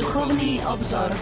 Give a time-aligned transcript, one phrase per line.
[0.00, 1.12] Duchovný obzor.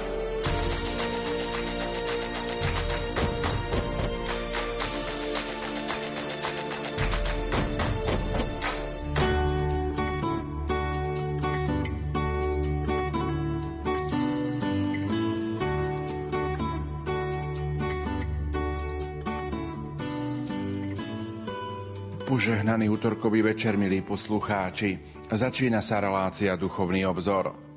[22.30, 25.02] Požehnaný útorkový večer, milí poslucháči.
[25.26, 27.67] Začína sa relácia Duchovný obzor.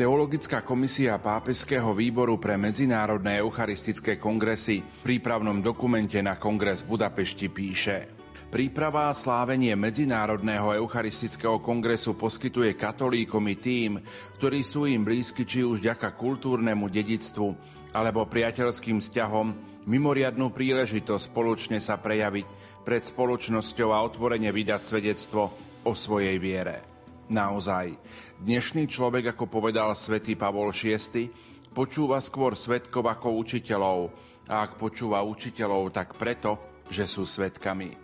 [0.00, 7.52] Teologická komisia Pápežského výboru pre medzinárodné eucharistické kongresy v prípravnom dokumente na kongres v Budapešti
[7.52, 8.08] píše
[8.48, 14.00] Príprava a slávenie Medzinárodného eucharistického kongresu poskytuje katolíkom i tým,
[14.40, 17.52] ktorí sú im blízky či už ďaka kultúrnemu dedictvu
[17.92, 19.52] alebo priateľským vzťahom,
[19.84, 22.48] mimoriadnú príležitosť spoločne sa prejaviť
[22.88, 25.52] pred spoločnosťou a otvorene vydať svedectvo
[25.84, 26.89] o svojej viere.
[27.30, 27.94] Naozaj,
[28.42, 31.30] dnešný človek, ako povedal svätý Pavol VI,
[31.70, 34.10] počúva skôr svetkov ako učiteľov
[34.50, 37.94] a ak počúva učiteľov, tak preto, že sú svetkami.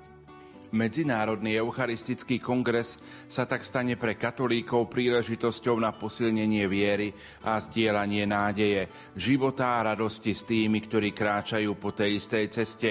[0.71, 7.11] Medzinárodný eucharistický kongres sa tak stane pre katolíkov príležitosťou na posilnenie viery
[7.43, 12.91] a zdieľanie nádeje, života a radosti s tými, ktorí kráčajú po tej istej ceste,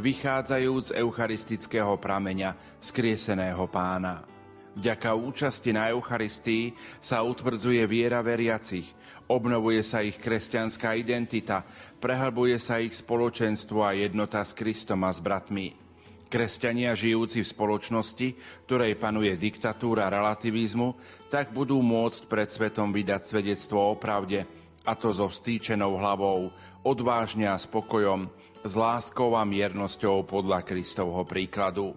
[0.00, 4.33] vychádzajúc z eucharistického prameňa skrieseného pána.
[4.74, 8.90] Vďaka účasti na Eucharistii sa utvrdzuje viera veriacich,
[9.30, 11.62] obnovuje sa ich kresťanská identita,
[12.02, 15.78] prehlbuje sa ich spoločenstvo a jednota s Kristom a s bratmi.
[16.26, 18.28] Kresťania žijúci v spoločnosti,
[18.66, 20.98] ktorej panuje diktatúra relativizmu,
[21.30, 24.42] tak budú môcť pred svetom vydať svedectvo o pravde,
[24.82, 26.50] a to so vstýčenou hlavou,
[26.82, 28.26] odvážne a spokojom,
[28.66, 31.94] s láskou a miernosťou podľa Kristovho príkladu.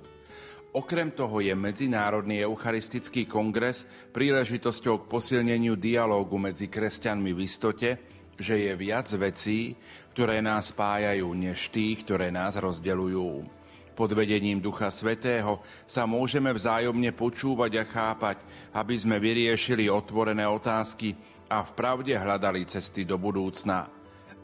[0.76, 7.90] Okrem toho je Medzinárodný eucharistický kongres príležitosťou k posilneniu dialógu medzi kresťanmi v istote,
[8.38, 9.74] že je viac vecí,
[10.14, 13.58] ktoré nás spájajú, než tých, ktoré nás rozdeľujú.
[13.98, 18.38] Pod vedením Ducha Svetého sa môžeme vzájomne počúvať a chápať,
[18.78, 21.18] aby sme vyriešili otvorené otázky
[21.50, 23.97] a v pravde hľadali cesty do budúcna.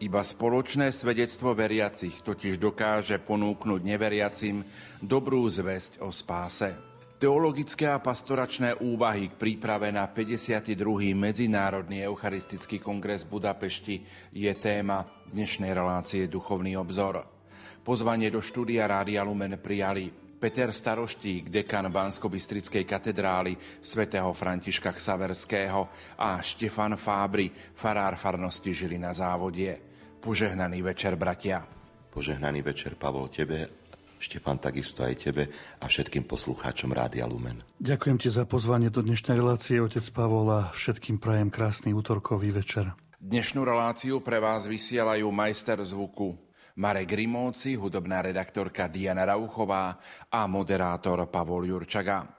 [0.03, 4.59] Iba spoločné svedectvo veriacich totiž dokáže ponúknuť neveriacim
[5.00, 6.75] dobrú zväzť o spáse.
[7.16, 10.75] Teologické a pastoračné úvahy k príprave na 52.
[11.16, 13.96] Medzinárodný eucharistický kongres v Budapešti
[14.36, 17.24] je téma dnešnej relácie Duchovný obzor.
[17.80, 22.28] Pozvanie do štúdia Rádia Lumen prijali Peter Staroštík, dekan bansko
[22.84, 25.88] katedrály svätého Františka Ksaverského
[26.19, 29.93] a Štefan Fábry, farár farnosti Žili na závodie.
[30.24, 31.68] Požehnaný večer, bratia.
[32.08, 33.68] Požehnaný večer, Pavol, tebe,
[34.24, 37.60] Štefan, takisto aj tebe a všetkým poslucháčom Rádia Lumen.
[37.76, 42.96] Ďakujem ti za pozvanie do dnešnej relácie, otec Pavol, a všetkým prajem krásny útorkový večer.
[43.20, 46.40] Dnešnú reláciu pre vás vysielajú majster zvuku
[46.80, 50.00] Marek Grimovci, hudobná redaktorka Diana Rauchová
[50.32, 52.32] a moderátor Pavol Jurčaga.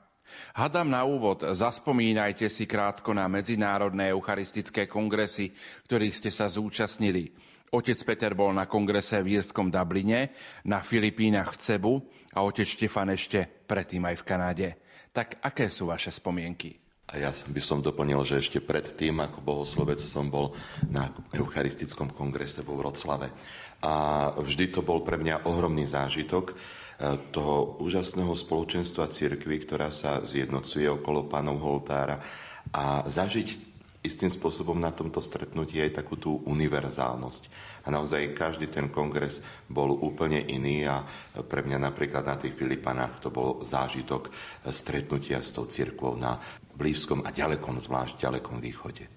[0.57, 5.53] Hadam na úvod, zaspomínajte si krátko na medzinárodné eucharistické kongresy,
[5.85, 7.44] ktorých ste sa zúčastnili.
[7.75, 10.31] Otec Peter bol na kongrese v Írskom Dubline,
[10.63, 11.95] na Filipínach v Cebu
[12.31, 14.69] a otec Štefan ešte predtým aj v Kanáde.
[15.11, 16.79] Tak aké sú vaše spomienky?
[17.11, 20.55] A ja by som doplnil, že ešte predtým, ako bohoslovec, som bol
[20.87, 23.35] na Eucharistickom kongrese vo Vroclave.
[23.83, 30.23] A vždy to bol pre mňa ohromný zážitok eh, toho úžasného spoločenstva cirkvy, ktorá sa
[30.23, 32.23] zjednocuje okolo pánov Holtára
[32.71, 33.74] a zažiť
[34.05, 37.43] istým spôsobom na tomto stretnutí aj takú tú univerzálnosť.
[37.85, 41.09] A naozaj každý ten kongres bol úplne iný a
[41.49, 44.29] pre mňa napríklad na tých Filipanách to bol zážitok
[44.69, 46.37] stretnutia s tou cirkvou na
[46.77, 49.09] blízkom a ďalekom, zvlášť ďalekom východe.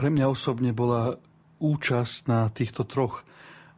[0.00, 1.20] Pre mňa osobne bola
[1.60, 3.22] účasť na týchto troch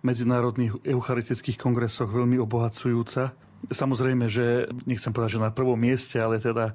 [0.06, 6.70] medzinárodných eucharistických kongresoch veľmi obohacujúca Samozrejme, že nechcem povedať, že na prvom mieste, ale teda
[6.70, 6.74] e,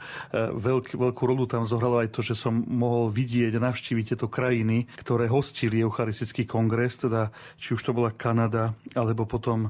[0.54, 5.30] veľk, veľkú rolu tam zohralo aj to, že som mohol vidieť navštíviť tieto krajiny, ktoré
[5.30, 7.30] hostili Eucharistický kongres, teda
[7.62, 9.70] či už to bola Kanada, alebo potom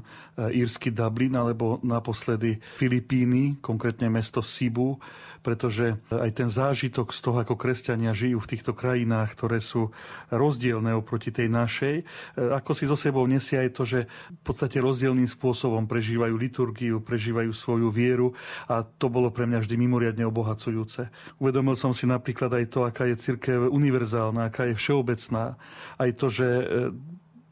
[0.56, 4.96] írsky Dublin, alebo naposledy Filipíny, konkrétne mesto Sibu,
[5.40, 9.92] pretože aj ten zážitok z toho, ako kresťania žijú v týchto krajinách, ktoré sú
[10.28, 12.04] rozdielne oproti tej našej, e,
[12.36, 17.50] ako si zo sebou nesie aj to, že v podstate rozdielným spôsobom prežívajú liturgiu, prežívajú
[17.52, 18.36] svoju vieru
[18.68, 21.08] a to bolo pre mňa vždy mimoriadne obohacujúce.
[21.40, 25.56] Uvedomil som si napríklad aj to, aká je církev univerzálna, aká je všeobecná,
[25.96, 26.64] aj to, že e,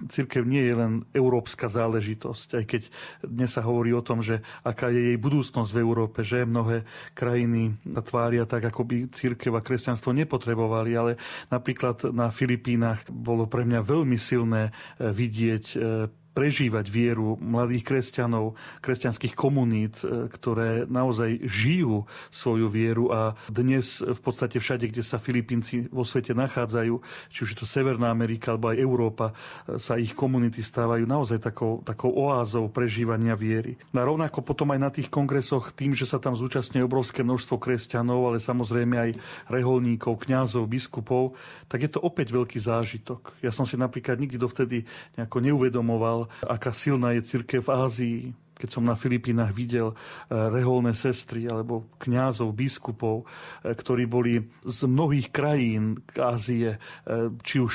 [0.07, 2.83] církev nie je len európska záležitosť, aj keď
[3.27, 6.87] dnes sa hovorí o tom, že aká je jej budúcnosť v Európe, že mnohé
[7.19, 7.75] krajiny
[8.07, 11.13] tvária tak, ako by církev a kresťanstvo nepotrebovali, ale
[11.51, 16.07] napríklad na Filipínach bolo pre mňa veľmi silné eh, vidieť eh,
[16.39, 24.21] prežívať vieru mladých kresťanov, kresťanských komunít, e, ktoré naozaj žijú svoju vieru a dnes v
[24.23, 26.95] podstate všade, kde sa Filipínci vo svete nachádzajú,
[27.35, 29.27] či už je to Severná Amerika alebo aj Európa,
[29.67, 33.75] e, sa ich komunity stávajú naozaj takou, takou oázou prežívania viery.
[33.91, 38.31] A rovnako potom aj na tých kongresoch, tým, že sa tam zúčastňuje obrovské množstvo kresťanov,
[38.31, 39.11] ale samozrejme aj
[39.51, 41.35] reholníkov, kňazov, biskupov,
[41.67, 43.43] tak je to opäť veľký zážitok.
[43.43, 44.87] Ja som si napríklad nikdy dovtedy
[45.19, 50.93] nejako neuvedomoval, aká silná je církev v Ázii, keď som na Filipínach videl eh, reholné
[50.93, 57.75] sestry alebo kňazov, biskupov, eh, ktorí boli z mnohých krajín Ázie, eh, či už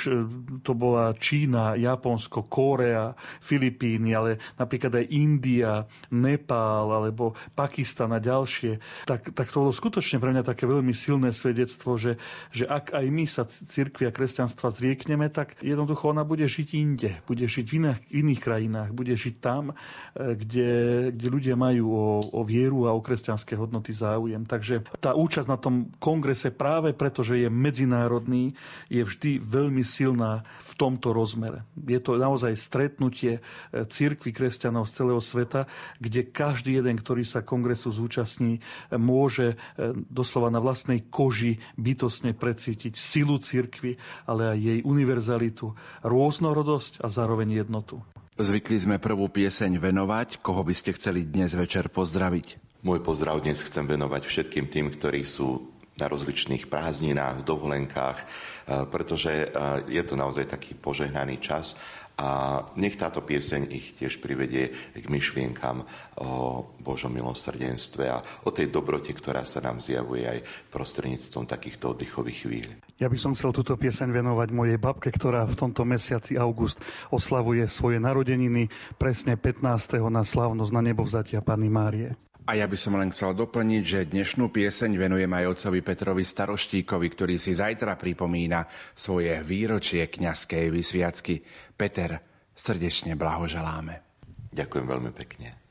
[0.62, 9.08] to bola Čína, Japonsko, Kórea, Filipíny, ale napríklad aj India, Nepál alebo Pakistan a ďalšie,
[9.08, 12.20] tak, tak to bolo skutočne pre mňa také veľmi silné svedectvo, že,
[12.52, 17.12] že ak aj my sa cirkvi a kresťanstva zriekneme, tak jednoducho ona bude žiť inde,
[17.24, 19.78] bude žiť v iných, iných krajinách, bude žiť tam,
[20.18, 20.73] kde
[21.14, 24.44] kde ľudia majú o, o vieru a o kresťanské hodnoty záujem.
[24.44, 28.56] Takže tá účasť na tom kongrese práve preto, že je medzinárodný,
[28.88, 30.44] je vždy veľmi silná
[30.74, 31.66] v tomto rozmere.
[31.78, 33.42] Je to naozaj stretnutie e,
[33.86, 35.70] církvy kresťanov z celého sveta,
[36.02, 38.62] kde každý jeden, ktorý sa kongresu zúčastní, e,
[38.98, 47.06] môže e, doslova na vlastnej koži bytosne precítiť silu církvy, ale aj jej univerzalitu, rôznorodosť
[47.06, 48.02] a zároveň jednotu.
[48.34, 50.42] Zvykli sme prvú pieseň venovať.
[50.42, 52.82] Koho by ste chceli dnes večer pozdraviť?
[52.82, 55.70] Môj pozdrav dnes chcem venovať všetkým tým, ktorí sú
[56.02, 59.48] na rozličných prázdninách, dovolenkách, eh, pretože eh,
[59.86, 61.78] je to naozaj taký požehnaný čas
[62.18, 65.86] a nech táto pieseň ich tiež privedie k myšlienkam
[66.22, 70.40] o Božom milosrdenstve a o tej dobrote, ktorá sa nám zjavuje aj
[70.74, 72.70] prostredníctvom takýchto oddychových chvíľ.
[73.02, 76.78] Ja by som chcel túto pieseň venovať mojej babke, ktorá v tomto mesiaci august
[77.10, 78.70] oslavuje svoje narodeniny
[79.02, 79.66] presne 15.
[80.14, 82.14] na slavnosť na nebo vzatia Panny Márie.
[82.44, 87.08] A ja by som len chcel doplniť, že dnešnú pieseň venujem aj otcovi Petrovi Staroštíkovi,
[87.08, 91.40] ktorý si zajtra pripomína svoje výročie kňazskej vysviacky.
[91.74, 92.20] Peter,
[92.52, 94.04] srdečne blahoželáme.
[94.52, 95.63] Ďakujem veľmi pekne.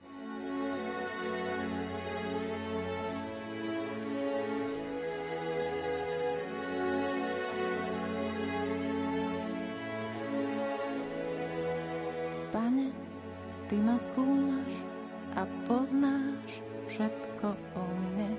[13.73, 14.73] Ty ma skúmaš
[15.33, 16.61] a poznáš
[16.93, 18.37] všetko o mne.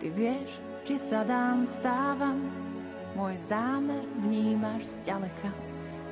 [0.00, 0.56] Ty vieš,
[0.88, 2.48] či sa dám, stávam,
[3.12, 5.52] môj zámer vnímaš zďaleka.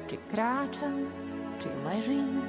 [0.04, 1.08] Či kráčam,
[1.56, 2.44] či ležím,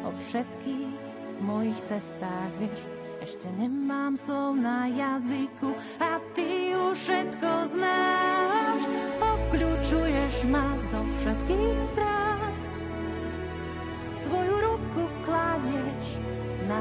[0.00, 0.96] o všetkých
[1.44, 2.80] mojich cestách vieš.
[3.20, 8.80] Ešte nemám slov na jazyku a ty už všetko znáš.
[9.20, 12.19] Obkľúčuješ ma zo všetkých strán.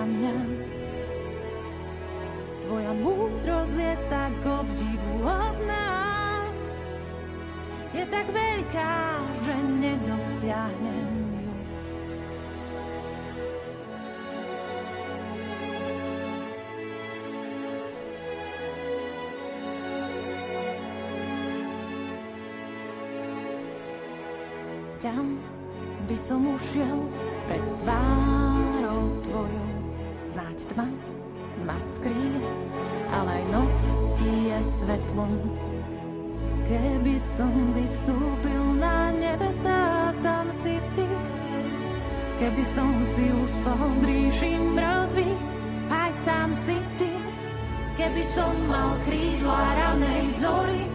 [0.06, 0.38] Mňa.
[2.64, 5.90] Tvoja múdrosť je tak obdivuhodná,
[7.98, 8.96] je tak veľká,
[9.42, 11.54] že nedosiahnem ju.
[25.02, 25.42] Kam
[26.06, 27.08] by som ušiel
[27.50, 29.69] pred tvárou tvojou?
[30.30, 30.86] Snáď tma
[31.66, 32.54] ma skrýva,
[33.18, 33.78] ale aj noc
[34.22, 35.34] ti je svetlom.
[36.70, 41.10] Keby som vystúpil na nebesa, tam si ty.
[42.38, 45.42] Keby som si ustal v ríši mŕtvych,
[45.90, 47.10] aj tam si ty.
[47.98, 50.86] Keby som mal krídla ranej zory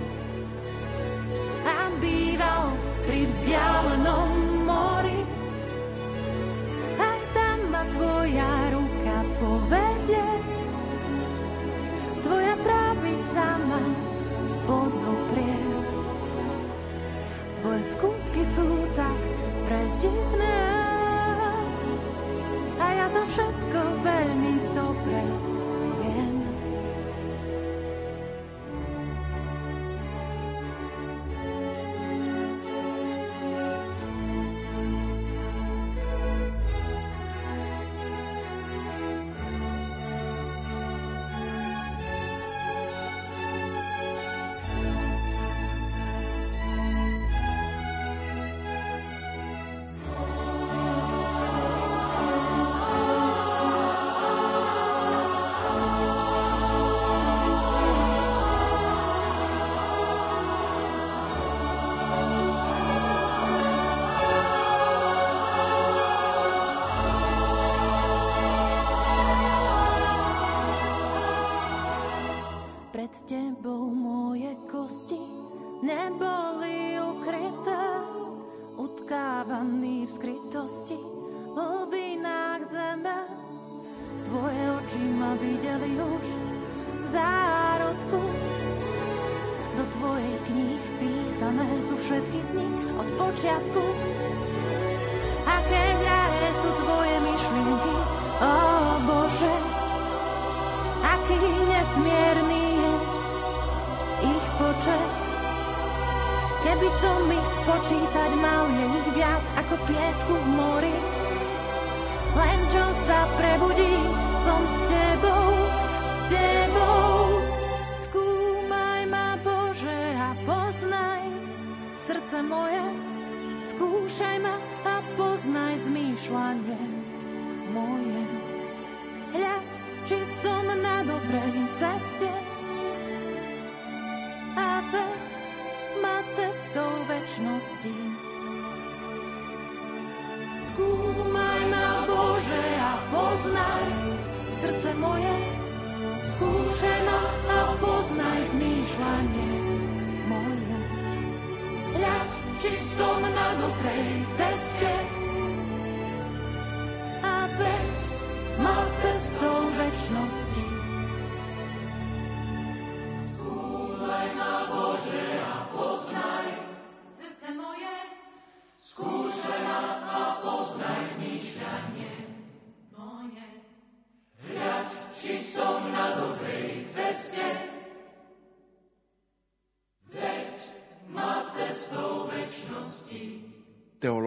[1.67, 2.71] a býval
[3.03, 3.74] pri vzdialenom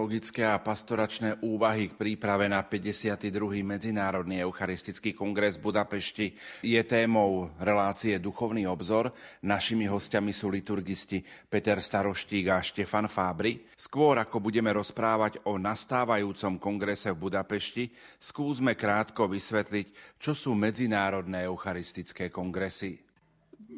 [0.07, 3.27] Teologické a pastoračné úvahy k príprave na 52.
[3.59, 6.31] Medzinárodný eucharistický kongres v Budapešti
[6.63, 9.11] je témou relácie Duchovný obzor.
[9.43, 11.19] Našimi hostiami sú liturgisti
[11.51, 13.67] Peter Staroštík a Štefan Fábry.
[13.75, 21.51] Skôr ako budeme rozprávať o nastávajúcom kongrese v Budapešti, skúsme krátko vysvetliť, čo sú medzinárodné
[21.51, 23.06] eucharistické kongresy.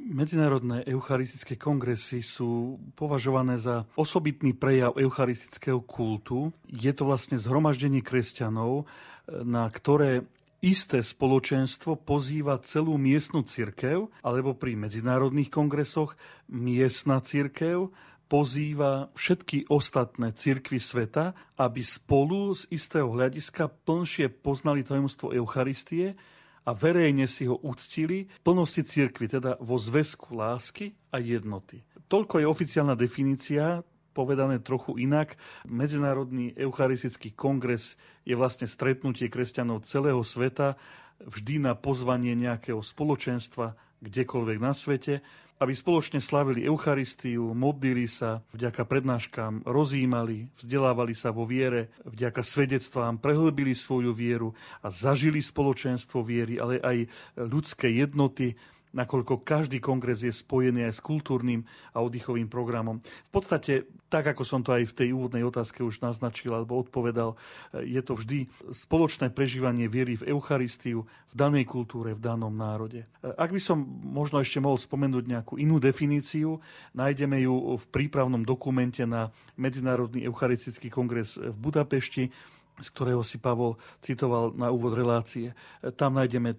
[0.10, 6.50] Medzinárodné eucharistické kongresy sú považované za osobitný prejav eucharistického kultu.
[6.66, 8.90] Je to vlastne zhromaždenie kresťanov,
[9.30, 10.26] na ktoré
[10.66, 16.18] isté spoločenstvo pozýva celú miestnu cirkev, alebo pri medzinárodných kongresoch
[16.50, 17.94] miestna cirkev
[18.26, 26.18] pozýva všetky ostatné cirkvy sveta, aby spolu z istého hľadiska plnšie poznali tajomstvo Eucharistie,
[26.66, 31.84] a verejne si ho uctili v plnosti cirkvi, teda vo zväzku lásky a jednoty.
[32.10, 33.86] Toľko je oficiálna definícia,
[34.18, 35.38] povedané trochu inak.
[35.70, 40.76] Medzinárodný eucharistický kongres je vlastne stretnutie kresťanov celého sveta,
[41.24, 45.24] vždy na pozvanie nejakého spoločenstva, kdekoľvek na svete,
[45.60, 53.20] aby spoločne slavili Eucharistiu, modlili sa, vďaka prednáškám rozímali, vzdelávali sa vo viere, vďaka svedectvám
[53.20, 56.98] prehlbili svoju vieru a zažili spoločenstvo viery, ale aj
[57.36, 58.56] ľudské jednoty,
[58.90, 63.02] nakoľko každý kongres je spojený aj s kultúrnym a oddychovým programom.
[63.02, 67.38] V podstate, tak ako som to aj v tej úvodnej otázke už naznačil alebo odpovedal,
[67.74, 73.06] je to vždy spoločné prežívanie viery v Eucharistiu v danej kultúre, v danom národe.
[73.22, 76.58] Ak by som možno ešte mohol spomenúť nejakú inú definíciu,
[76.98, 82.34] nájdeme ju v prípravnom dokumente na Medzinárodný eucharistický kongres v Budapešti,
[82.80, 85.52] z ktorého si Pavol citoval na úvod relácie.
[86.00, 86.56] Tam nájdeme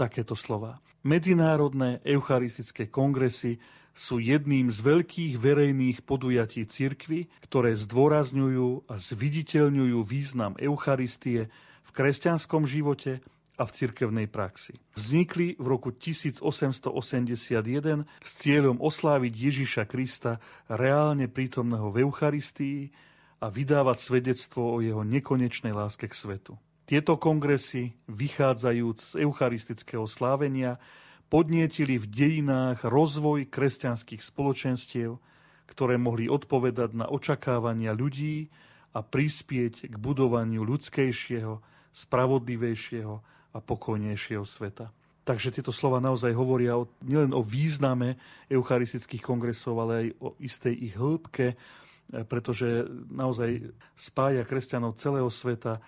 [0.00, 0.80] takéto slova.
[1.04, 3.60] Medzinárodné eucharistické kongresy
[3.92, 11.52] sú jedným z veľkých verejných podujatí cirkvy, ktoré zdôrazňujú a zviditeľňujú význam Eucharistie
[11.84, 13.20] v kresťanskom živote
[13.60, 14.80] a v cirkevnej praxi.
[14.96, 16.48] Vznikli v roku 1881
[18.08, 22.88] s cieľom osláviť Ježiša Krista reálne prítomného v Eucharistii
[23.44, 26.56] a vydávať svedectvo o jeho nekonečnej láske k svetu.
[26.90, 30.82] Tieto kongresy, vychádzajúc z eucharistického slávenia,
[31.30, 35.14] podnietili v dejinách rozvoj kresťanských spoločenstiev,
[35.70, 38.50] ktoré mohli odpovedať na očakávania ľudí
[38.90, 41.62] a prispieť k budovaniu ľudskejšieho,
[41.94, 43.14] spravodlivejšieho
[43.54, 44.90] a pokojnejšieho sveta.
[45.22, 48.18] Takže tieto slova naozaj hovoria o, nielen o význame
[48.50, 51.54] eucharistických kongresov, ale aj o istej ich hĺbke,
[52.26, 52.82] pretože
[53.14, 55.78] naozaj spája kresťanov celého sveta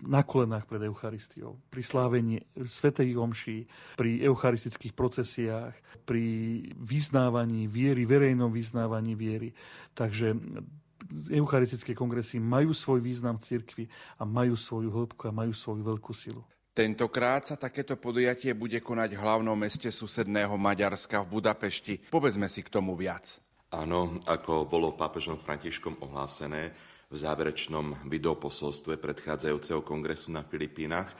[0.00, 3.68] na kolenách pred Eucharistiou, pri slávení Svetej Omši,
[4.00, 5.76] pri eucharistických procesiách,
[6.08, 6.24] pri
[6.80, 9.52] vyznávaní viery, verejnom vyznávaní viery.
[9.92, 10.32] Takže
[11.32, 13.84] eucharistické kongresy majú svoj význam v cirkvi
[14.16, 16.44] a majú svoju hĺbku a majú svoju veľkú silu.
[16.70, 21.94] Tentokrát sa takéto podujatie bude konať v hlavnom meste susedného Maďarska v Budapešti.
[22.08, 23.42] Povedzme si k tomu viac.
[23.70, 26.74] Áno, ako bolo pápežom Františkom ohlásené
[27.10, 31.10] v záverečnom videoposolstve predchádzajúceho kongresu na Filipínach,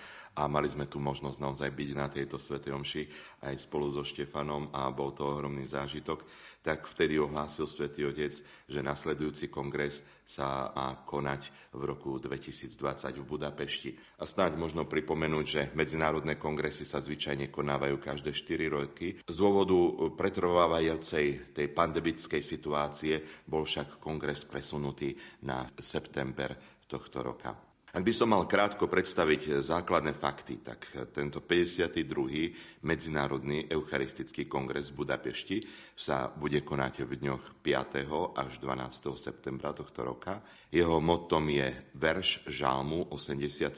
[0.41, 3.03] a mali sme tu možnosť naozaj byť na tejto Svetej Omši
[3.45, 6.25] aj spolu so Štefanom a bol to ohromný zážitok,
[6.65, 8.33] tak vtedy ohlásil Svetý Otec,
[8.65, 13.91] že nasledujúci kongres sa má konať v roku 2020 v Budapešti.
[14.17, 19.21] A snáď možno pripomenúť, že medzinárodné kongresy sa zvyčajne konávajú každé 4 roky.
[19.29, 19.77] Z dôvodu
[20.17, 25.13] pretrvávajúcej tej pandemickej situácie bol však kongres presunutý
[25.45, 26.57] na september
[26.89, 27.70] tohto roka.
[27.91, 32.87] Ak by som mal krátko predstaviť základné fakty, tak tento 52.
[32.87, 35.59] Medzinárodný eucharistický kongres v Budapešti
[35.99, 38.39] sa bude konať v dňoch 5.
[38.39, 39.11] až 12.
[39.19, 40.39] septembra tohto roka.
[40.71, 41.67] Jeho motom je
[41.99, 43.75] verš Žálmu 87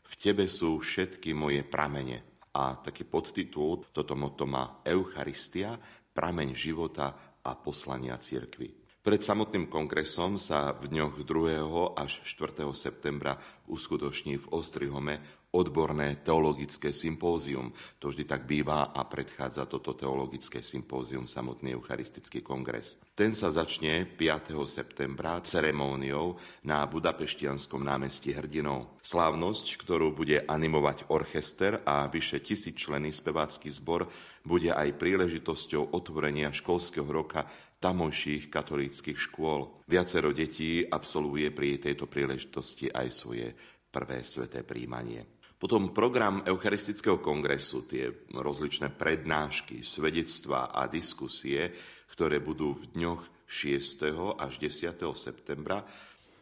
[0.00, 2.48] V tebe sú všetky moje pramene.
[2.56, 5.76] A taký podtitul, toto moto má Eucharistia,
[6.16, 8.85] prameň života a poslania cirkvi.
[9.06, 11.94] Pred samotným kongresom sa v dňoch 2.
[11.94, 12.66] až 4.
[12.74, 13.38] septembra
[13.70, 15.22] uskutoční v Ostrihome
[15.54, 17.70] odborné teologické sympózium.
[18.02, 23.00] To vždy tak býva a predchádza toto teologické sympózium samotný Eucharistický kongres.
[23.16, 24.52] Ten sa začne 5.
[24.68, 26.36] septembra ceremóniou
[26.68, 29.00] na Budapeštianskom námestí hrdinov.
[29.00, 34.10] Slávnosť, ktorú bude animovať orchester a vyše tisíc členy spevácky zbor,
[34.44, 37.48] bude aj príležitosťou otvorenia školského roka
[37.80, 39.84] tamojších katolíckých škôl.
[39.86, 43.52] Viacero detí absolvuje pri tejto príležitosti aj svoje
[43.92, 45.36] prvé sveté príjmanie.
[45.56, 51.72] Potom program Eucharistického kongresu, tie rozličné prednášky, svedectvá a diskusie,
[52.12, 54.36] ktoré budú v dňoch 6.
[54.36, 55.00] až 10.
[55.16, 55.80] septembra,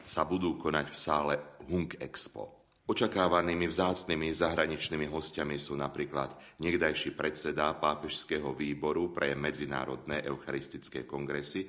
[0.02, 1.34] sa budú konať v sále
[1.70, 2.63] Hung Expo.
[2.84, 11.64] Očakávanými vzácnými zahraničnými hostiami sú napríklad niekdajší predseda Pápežského výboru pre medzinárodné eucharistické kongresy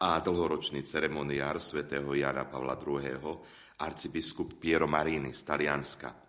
[0.00, 3.12] a dlhoročný ceremoniár svätého Jana Pavla II.,
[3.76, 6.24] arcibiskup Piero Marini z Talianska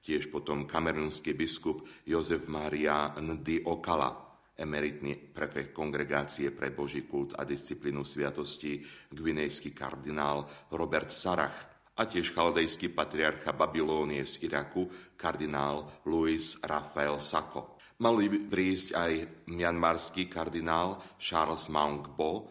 [0.00, 4.10] tiež potom kamerunský biskup Jozef Maria Ndi Okala,
[4.56, 8.80] emeritný prefekt kongregácie pre Boží kult a disciplínu sviatosti,
[9.12, 17.80] gvinejský kardinál Robert Sarach a tiež chaldejský patriarcha Babilónie z Iraku, kardinál Louis Rafael Sako.
[18.00, 19.12] Mali prísť aj
[19.52, 22.48] mianmarský kardinál Charles Maungbo,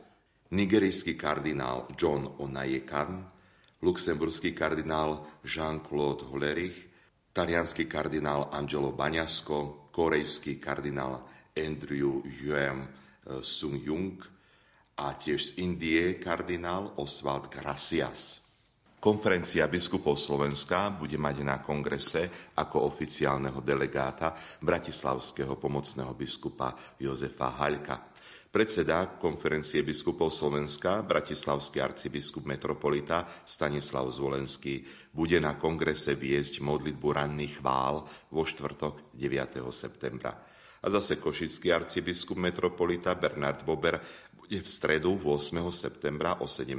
[0.54, 3.25] nigerijský kardinál John Onayekan,
[3.82, 6.78] luxemburský kardinál Jean-Claude Hollerich,
[7.34, 11.25] talianský kardinál Angelo Baňasko, korejský kardinál
[11.58, 14.21] Andrew Yuem eh, Sung Jung
[14.99, 18.48] a tiež z Indie kardinál Oswald Gracias.
[18.99, 28.12] Konferencia biskupov Slovenska bude mať na kongrese ako oficiálneho delegáta bratislavského pomocného biskupa Jozefa Haľka.
[28.51, 34.83] Predseda konferencie biskupov Slovenska, bratislavský arcibiskup metropolita Stanislav Zvolenský,
[35.15, 39.63] bude na kongrese viesť modlitbu ranných chvál vo štvrtok 9.
[39.71, 40.35] septembra.
[40.79, 43.99] A zase košický arcibiskup metropolita Bernard Bober
[44.49, 45.62] bude v stredu 8.
[45.69, 46.73] septembra o 17.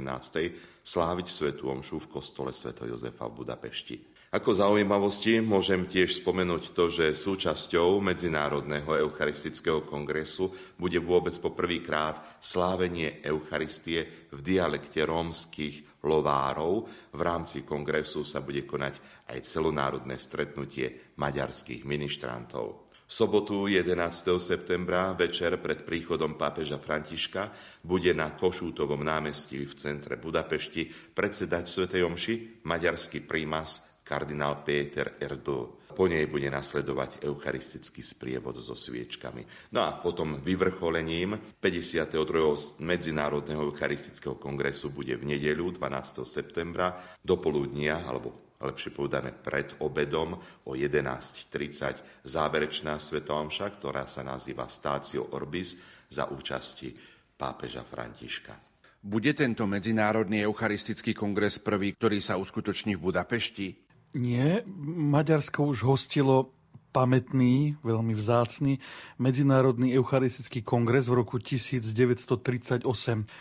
[0.83, 2.75] sláviť svetú omšu v kostole Sv.
[2.75, 3.95] Jozefa v Budapešti.
[4.35, 12.19] Ako zaujímavosti môžem tiež spomenúť to, že súčasťou Medzinárodného eucharistického kongresu bude vôbec po prvýkrát
[12.43, 16.91] slávenie Eucharistie v dialekte rómskych lovárov.
[17.15, 18.99] V rámci kongresu sa bude konať
[19.31, 22.90] aj celonárodné stretnutie maďarských ministrantov.
[23.11, 23.91] V sobotu 11.
[24.39, 27.51] septembra večer pred príchodom pápeža Františka
[27.83, 31.91] bude na Košútovom námestí v centre Budapešti predsedať Sv.
[31.91, 35.83] Omši maďarský prímas kardinál Péter Erdo.
[35.91, 39.75] Po nej bude nasledovať eucharistický sprievod so sviečkami.
[39.75, 42.79] No a potom vyvrcholením 52.
[42.79, 46.23] Medzinárodného eucharistického kongresu bude v nedeľu 12.
[46.23, 54.69] septembra do poludnia, alebo lepšie povedané pred obedom o 11.30 záverečná svetomša, ktorá sa nazýva
[54.69, 55.77] Stácio Orbis
[56.11, 56.93] za účasti
[57.37, 58.53] pápeža Františka.
[59.01, 63.67] Bude tento medzinárodný eucharistický kongres prvý, ktorý sa uskutoční v Budapešti?
[64.13, 66.53] Nie, Maďarsko už hostilo
[66.91, 68.83] pamätný, veľmi vzácný
[69.15, 72.83] Medzinárodný eucharistický kongres v roku 1938,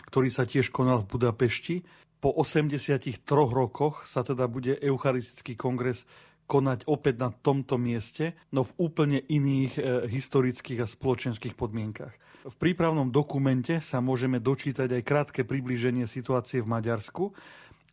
[0.06, 1.82] ktorý sa tiež konal v Budapešti.
[2.20, 6.04] Po 83 rokoch sa teda bude eucharistický kongres
[6.44, 9.80] konať opäť na tomto mieste, no v úplne iných e,
[10.10, 12.12] historických a spoločenských podmienkach.
[12.40, 17.32] V prípravnom dokumente sa môžeme dočítať aj krátke približenie situácie v Maďarsku,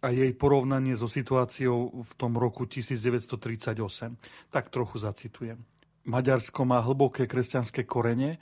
[0.01, 3.81] a jej porovnanie so situáciou v tom roku 1938.
[4.53, 5.57] Tak trochu zacitujem.
[6.07, 8.37] Maďarsko má hlboké kresťanské korene,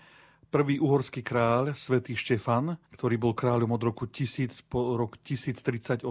[0.54, 6.06] Prvý uhorský kráľ, svätý Štefan, ktorý bol kráľom od roku 1000 po rok 1038,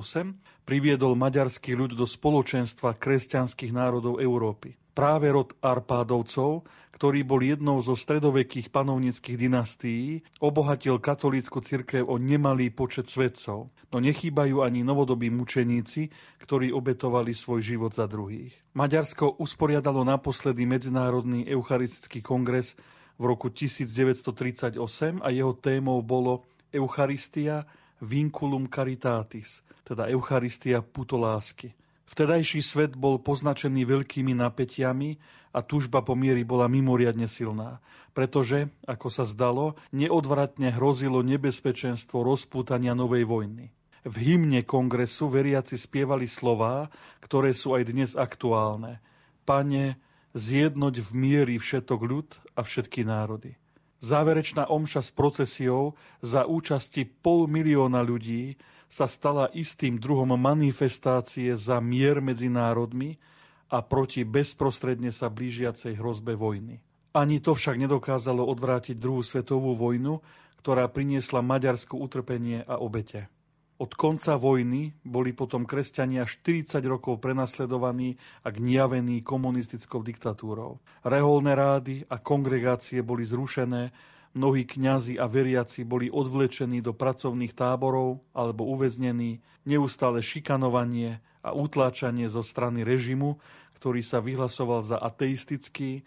[0.66, 4.76] priviedol maďarský ľud do spoločenstva kresťanských národov Európy.
[4.94, 6.62] Práve rod Arpádovcov,
[6.94, 13.96] ktorý bol jednou zo stredovekých panovnických dynastií, obohatil katolícku cirkev o nemalý počet svedcov, no
[13.98, 18.54] nechýbajú ani novodobí mučeníci, ktorí obetovali svoj život za druhých.
[18.78, 22.78] Maďarsko usporiadalo naposledy Medzinárodný eucharistický kongres
[23.18, 24.80] v roku 1938
[25.22, 27.66] a jeho témou bolo Eucharistia
[28.02, 31.72] vinculum caritatis, teda Eucharistia putolásky.
[32.04, 35.16] Vtedajší svet bol poznačený veľkými napätiami
[35.54, 37.80] a túžba po miery bola mimoriadne silná,
[38.12, 43.72] pretože, ako sa zdalo, neodvratne hrozilo nebezpečenstvo rozpútania novej vojny.
[44.04, 46.92] V hymne kongresu veriaci spievali slová,
[47.24, 49.00] ktoré sú aj dnes aktuálne.
[49.48, 49.96] Pane,
[50.34, 53.56] zjednoť v miery všetok ľud a všetky národy.
[54.04, 61.80] Záverečná omša s procesiou za účasti pol milióna ľudí sa stala istým druhom manifestácie za
[61.80, 63.16] mier medzi národmi
[63.72, 66.84] a proti bezprostredne sa blížiacej hrozbe vojny.
[67.14, 70.20] Ani to však nedokázalo odvrátiť druhú svetovú vojnu,
[70.60, 73.30] ktorá priniesla Maďarsku utrpenie a obete.
[73.74, 78.14] Od konca vojny boli potom kresťania 40 rokov prenasledovaní
[78.46, 80.78] a gniavení komunistickou diktatúrou.
[81.02, 83.90] Reholné rády a kongregácie boli zrušené,
[84.38, 92.30] mnohí kňazi a veriaci boli odvlečení do pracovných táborov alebo uväznení, neustále šikanovanie a utláčanie
[92.30, 93.42] zo strany režimu,
[93.74, 96.06] ktorý sa vyhlasoval za ateistický,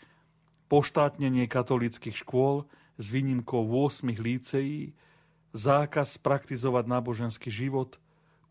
[0.71, 2.63] poštátnenie katolických škôl
[2.95, 4.95] s výnimkou 8 líceí,
[5.55, 7.99] zákaz praktizovať náboženský život,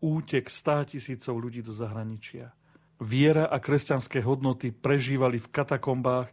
[0.01, 2.53] útek 100 tisícov ľudí do zahraničia.
[2.97, 6.29] Viera a kresťanské hodnoty prežívali v katakombách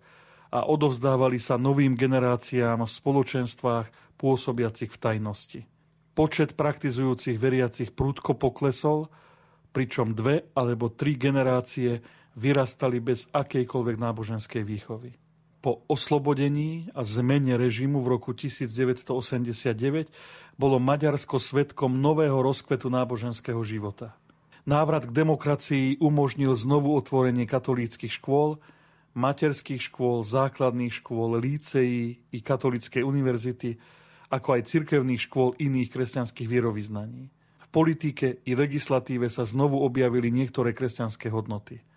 [0.55, 5.61] a odovzdávali sa novým generáciám v spoločenstvách pôsobiacich v tajnosti.
[6.15, 9.11] Počet praktizujúcich veriacich prúdko poklesol,
[9.75, 11.99] pričom dve alebo tri generácie
[12.39, 15.24] vyrastali bez akejkoľvek náboženskej výchovy.
[15.65, 20.13] Po oslobodení a zmene režimu v roku 1989
[20.61, 24.13] bolo Maďarsko svetkom nového rozkvetu náboženského života.
[24.69, 28.61] Návrat k demokracii umožnil znovu otvorenie katolíckých škôl,
[29.17, 33.81] materských škôl, základných škôl, líceí i katolíckej univerzity,
[34.29, 37.33] ako aj cirkevných škôl iných kresťanských vierovýznaní.
[37.57, 41.81] V politike i legislatíve sa znovu objavili niektoré kresťanské hodnoty–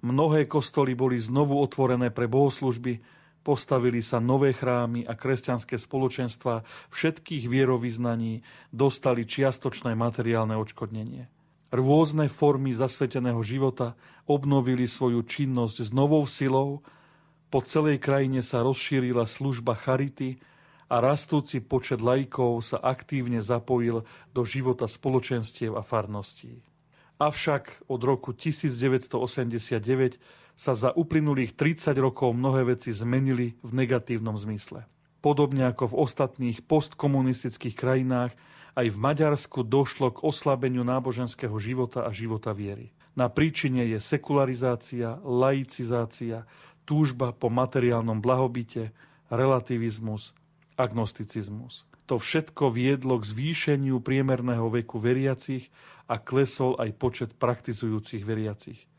[0.00, 3.04] Mnohé kostoly boli znovu otvorené pre bohoslužby,
[3.44, 8.40] postavili sa nové chrámy a kresťanské spoločenstva všetkých vierovýznaní
[8.72, 11.28] dostali čiastočné materiálne odškodnenie.
[11.70, 13.94] Rôzne formy zasveteného života
[14.26, 16.82] obnovili svoju činnosť s novou silou,
[17.50, 20.38] po celej krajine sa rozšírila služba charity
[20.86, 26.62] a rastúci počet laikov sa aktívne zapojil do života spoločenstiev a farností.
[27.20, 30.16] Avšak od roku 1989
[30.56, 34.88] sa za uplynulých 30 rokov mnohé veci zmenili v negatívnom zmysle.
[35.20, 38.32] Podobne ako v ostatných postkomunistických krajinách,
[38.72, 42.88] aj v Maďarsku došlo k oslabeniu náboženského života a života viery.
[43.12, 46.48] Na príčine je sekularizácia, laicizácia,
[46.88, 48.96] túžba po materiálnom blahobite,
[49.28, 50.32] relativizmus,
[50.80, 51.84] agnosticizmus.
[52.10, 55.70] To všetko viedlo k zvýšeniu priemerného veku veriacich
[56.10, 58.90] a klesol aj počet praktizujúcich veriacich.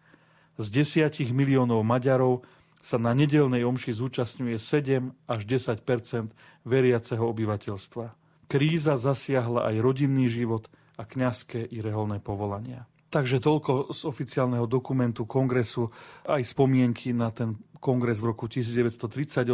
[0.55, 2.47] Z desiatich miliónov Maďarov
[2.79, 6.31] sa na nedelnej omši zúčastňuje 7 až 10%
[6.63, 8.15] veriaceho obyvateľstva.
[8.47, 12.90] Kríza zasiahla aj rodinný život a kňazské i reholné povolania.
[13.11, 15.91] Takže toľko z oficiálneho dokumentu kongresu,
[16.23, 19.51] aj spomienky na ten kongres v roku 1938,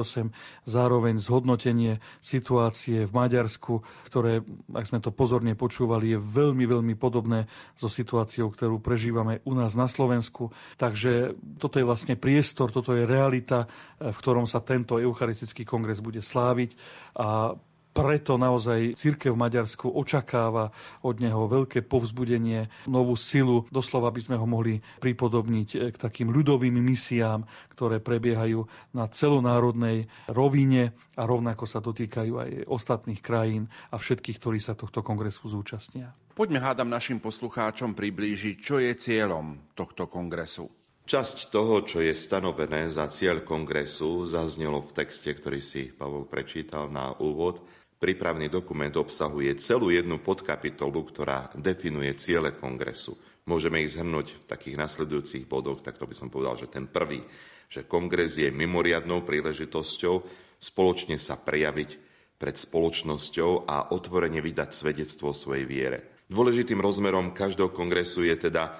[0.68, 4.44] zároveň zhodnotenie situácie v Maďarsku, ktoré,
[4.76, 7.48] ak sme to pozorne počúvali, je veľmi, veľmi podobné
[7.80, 10.52] so situáciou, ktorú prežívame u nás na Slovensku.
[10.76, 13.66] Takže toto je vlastne priestor, toto je realita,
[13.98, 16.76] v ktorom sa tento eucharistický kongres bude sláviť
[17.18, 17.58] a
[17.98, 20.70] preto naozaj církev v Maďarsku očakáva
[21.02, 23.66] od neho veľké povzbudenie, novú silu.
[23.74, 30.06] Doslova by sme ho mohli pripodobniť eh, k takým ľudovým misiám, ktoré prebiehajú na celonárodnej
[30.30, 36.14] rovine a rovnako sa dotýkajú aj ostatných krajín a všetkých, ktorí sa tohto kongresu zúčastnia.
[36.38, 40.70] Poďme hádam našim poslucháčom priblížiť, čo je cieľom tohto kongresu.
[41.08, 46.92] Časť toho, čo je stanovené za cieľ kongresu, zaznelo v texte, ktorý si Pavol prečítal
[46.92, 47.64] na úvod.
[47.98, 53.18] Prípravný dokument obsahuje celú jednu podkapitolu, ktorá definuje ciele kongresu.
[53.50, 57.26] Môžeme ich zhrnúť v takých nasledujúcich bodoch, tak to by som povedal, že ten prvý,
[57.66, 60.16] že kongres je mimoriadnou príležitosťou
[60.62, 61.90] spoločne sa prejaviť
[62.38, 66.00] pred spoločnosťou a otvorene vydať svedectvo o svojej viere.
[66.30, 68.78] Dôležitým rozmerom každého kongresu je teda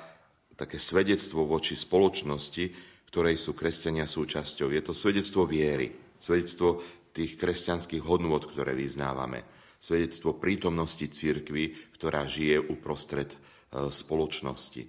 [0.54, 2.66] také svedectvo voči spoločnosti,
[3.10, 4.70] ktorej sú kresťania súčasťou.
[4.70, 6.84] Je to svedectvo viery, svedectvo
[7.18, 9.42] tých kresťanských hodnôt, ktoré vyznávame,
[9.82, 13.34] svedectvo prítomnosti církvy, ktorá žije uprostred
[13.68, 14.88] E, spoločnosti.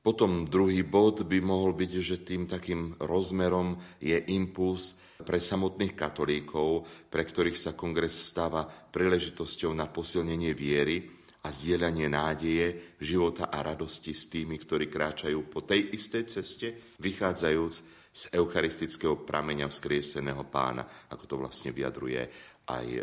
[0.00, 6.86] Potom druhý bod by mohol byť, že tým takým rozmerom je impuls pre samotných katolíkov,
[7.10, 11.10] pre ktorých sa kongres stáva príležitosťou na posilnenie viery
[11.44, 17.99] a zdieľanie nádeje, života a radosti s tými, ktorí kráčajú po tej istej ceste, vychádzajúc
[18.20, 22.20] z eucharistického prameňa vzkrieseného pána, ako to vlastne vyjadruje
[22.68, 23.00] aj e,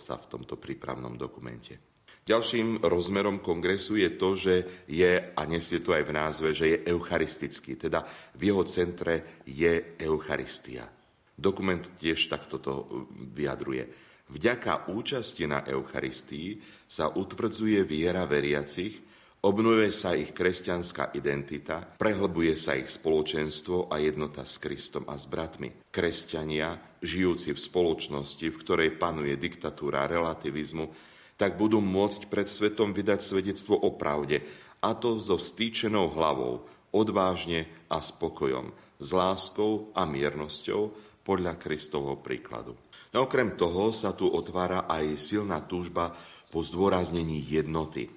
[0.00, 1.96] sa v tomto prípravnom dokumente.
[2.26, 4.54] Ďalším rozmerom kongresu je to, že
[4.90, 8.02] je, a nesie to aj v názve, že je eucharistický, teda
[8.34, 10.90] v jeho centre je Eucharistia.
[11.38, 12.84] Dokument tiež takto to uh,
[13.30, 13.86] vyjadruje.
[14.26, 16.58] Vďaka účasti na Eucharistii
[16.90, 18.98] sa utvrdzuje viera veriacich,
[19.42, 25.28] obnovuje sa ich kresťanská identita, prehlbuje sa ich spoločenstvo a jednota s Kristom a s
[25.28, 25.92] bratmi.
[25.92, 30.88] Kresťania, žijúci v spoločnosti, v ktorej panuje diktatúra relativizmu,
[31.36, 34.40] tak budú môcť pred svetom vydať svedectvo o pravde,
[34.80, 40.94] a to so stýčenou hlavou, odvážne a spokojom, s láskou a miernosťou
[41.26, 42.78] podľa Kristovho príkladu.
[43.12, 46.12] No okrem toho sa tu otvára aj silná túžba
[46.52, 48.08] po zdôraznení jednoty.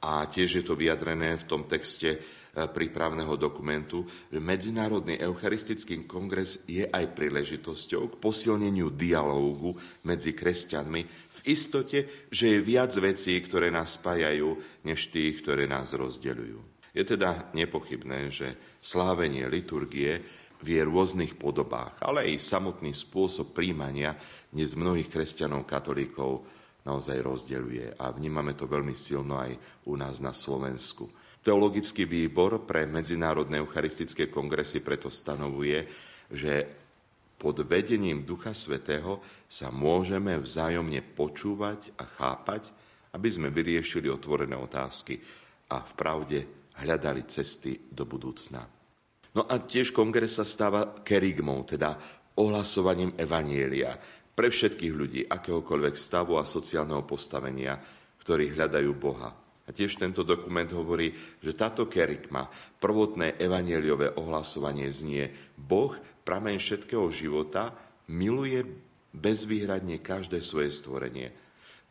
[0.00, 6.66] A tiež je to vyjadrené v tom texte E, prípravného dokumentu, že Medzinárodný eucharistický kongres
[6.66, 13.70] je aj príležitosťou k posilneniu dialógu medzi kresťanmi v istote, že je viac vecí, ktoré
[13.70, 16.90] nás spájajú, než tých, ktoré nás rozdeľujú.
[16.90, 20.18] Je teda nepochybné, že slávenie liturgie
[20.58, 24.18] v rôznych podobách, ale aj samotný spôsob príjmania
[24.50, 26.42] dnes mnohých kresťanov, katolíkov
[26.84, 28.00] naozaj rozdeľuje.
[28.00, 29.52] A vnímame to veľmi silno aj
[29.88, 31.08] u nás na Slovensku.
[31.40, 35.88] Teologický výbor pre medzinárodné eucharistické kongresy preto stanovuje,
[36.28, 36.68] že
[37.40, 42.68] pod vedením Ducha Svetého sa môžeme vzájomne počúvať a chápať,
[43.16, 45.16] aby sme vyriešili otvorené otázky
[45.72, 46.38] a v pravde
[46.76, 48.60] hľadali cesty do budúcna.
[49.32, 51.96] No a tiež kongres sa stáva kerigmou, teda
[52.36, 53.96] ohlasovaním Evanielia
[54.40, 57.76] pre všetkých ľudí akéhokoľvek stavu a sociálneho postavenia,
[58.24, 59.28] ktorí hľadajú Boha.
[59.36, 61.12] A tiež tento dokument hovorí,
[61.44, 62.48] že táto kerikma,
[62.80, 65.28] prvotné evanieliové ohlasovanie znie
[65.60, 65.92] Boh,
[66.24, 67.76] prameň všetkého života,
[68.08, 68.64] miluje
[69.12, 71.36] bezvýhradne každé svoje stvorenie.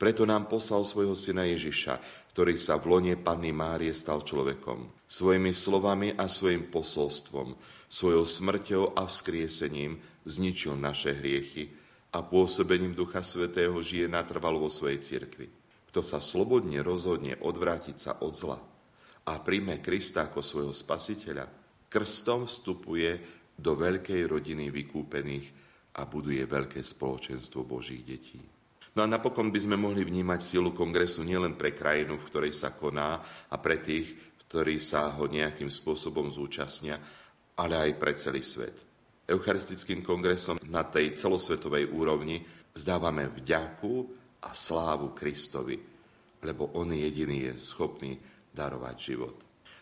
[0.02, 2.02] Preto nám poslal svojho syna Ježiša,
[2.34, 4.90] ktorý sa v lone Panny Márie stal človekom.
[5.06, 7.54] Svojimi slovami a svojim posolstvom,
[7.94, 11.78] svojou smrťou a vzkriesením zničil naše hriechy
[12.10, 15.48] a pôsobením Ducha Svetého žije natrvalo vo svojej cirkvi.
[15.90, 18.60] Kto sa slobodne rozhodne odvrátiť sa od zla
[19.30, 21.46] a príjme Krista ako svojho spasiteľa,
[21.90, 23.12] krstom vstupuje
[23.58, 25.48] do veľkej rodiny vykúpených
[25.98, 28.42] a buduje veľké spoločenstvo Božích detí.
[28.98, 32.74] No a napokon by sme mohli vnímať silu kongresu nielen pre krajinu, v ktorej sa
[32.74, 34.18] koná a pre tých,
[34.50, 36.98] ktorí sa ho nejakým spôsobom zúčastnia,
[37.54, 38.89] ale aj pre celý svet.
[39.30, 42.42] Eucharistickým kongresom na tej celosvetovej úrovni
[42.74, 43.94] vzdávame vďaku
[44.42, 45.78] a slávu Kristovi,
[46.42, 48.18] lebo On jediný je schopný
[48.50, 49.38] darovať život.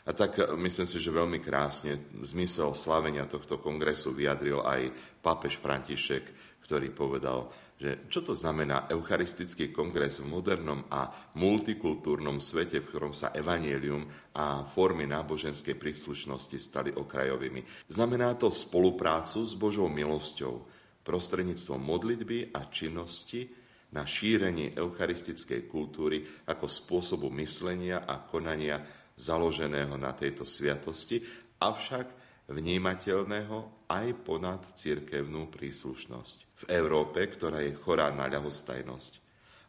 [0.07, 5.60] A tak e, myslím si, že veľmi krásne zmysel slávenia tohto kongresu vyjadril aj pápež
[5.60, 6.23] František,
[6.63, 13.13] ktorý povedal, že čo to znamená Eucharistický kongres v modernom a multikultúrnom svete, v ktorom
[13.13, 17.89] sa evanielium a formy náboženskej príslušnosti stali okrajovými.
[17.93, 20.65] Znamená to spoluprácu s Božou milosťou
[21.05, 23.45] prostredníctvom modlitby a činnosti,
[23.87, 26.19] na šírenie eucharistickej kultúry
[26.51, 28.83] ako spôsobu myslenia a konania
[29.15, 31.23] založeného na tejto sviatosti,
[31.63, 32.16] avšak
[32.47, 36.38] vnímateľného aj ponad cirkevnú príslušnosť.
[36.57, 39.13] V Európe, ktorá je chorá na ľahostajnosť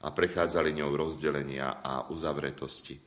[0.06, 2.98] a prechádzali ňou rozdelenia a uzavretosti.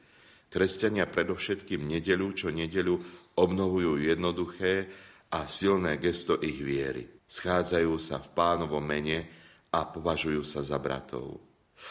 [0.51, 2.99] Kresťania predovšetkým nedelu čo nedelu
[3.39, 4.91] obnovujú jednoduché
[5.31, 7.07] a silné gesto ich viery.
[7.23, 11.39] Schádzajú sa v pánovom mene, a považujú sa za bratov.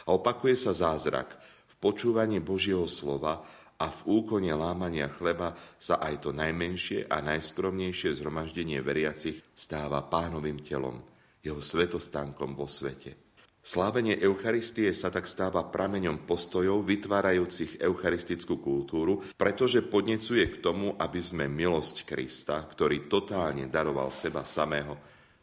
[0.05, 1.33] A opakuje sa zázrak.
[1.67, 3.41] V počúvaní Božieho slova
[3.81, 10.61] a v úkone lámania chleba sa aj to najmenšie a najskromnejšie zhromaždenie veriacich stáva pánovým
[10.61, 11.01] telom,
[11.41, 13.17] jeho svetostánkom vo svete.
[13.61, 21.21] Slávenie Eucharistie sa tak stáva prameňom postojov vytvárajúcich eucharistickú kultúru, pretože podnecuje k tomu, aby
[21.21, 24.97] sme milosť Krista, ktorý totálne daroval seba samého,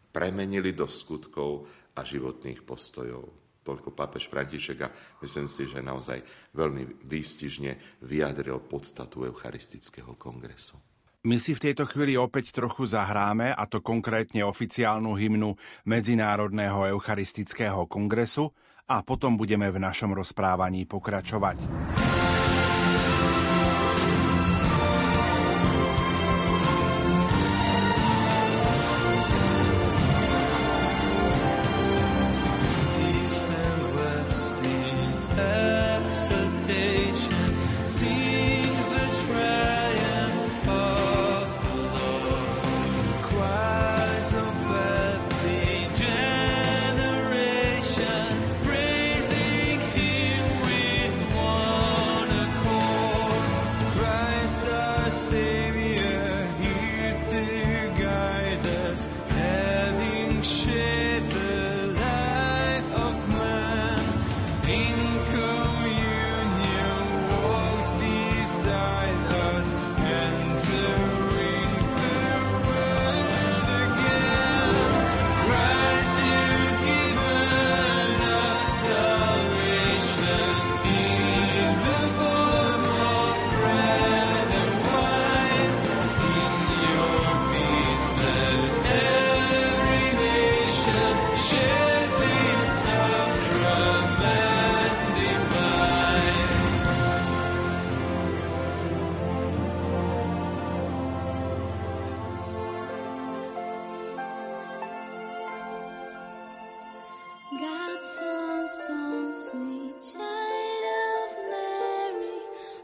[0.10, 3.47] premenili do skutkov a životných postojov.
[3.68, 6.24] Toľko pápež František a myslím si, že naozaj
[6.56, 10.80] veľmi výstižne vyjadril podstatu Eucharistického kongresu.
[11.28, 17.84] My si v tejto chvíli opäť trochu zahráme, a to konkrétne oficiálnu hymnu Medzinárodného eucharistického
[17.92, 18.48] kongresu
[18.88, 21.68] a potom budeme v našom rozprávaní pokračovať.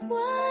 [0.00, 0.43] 我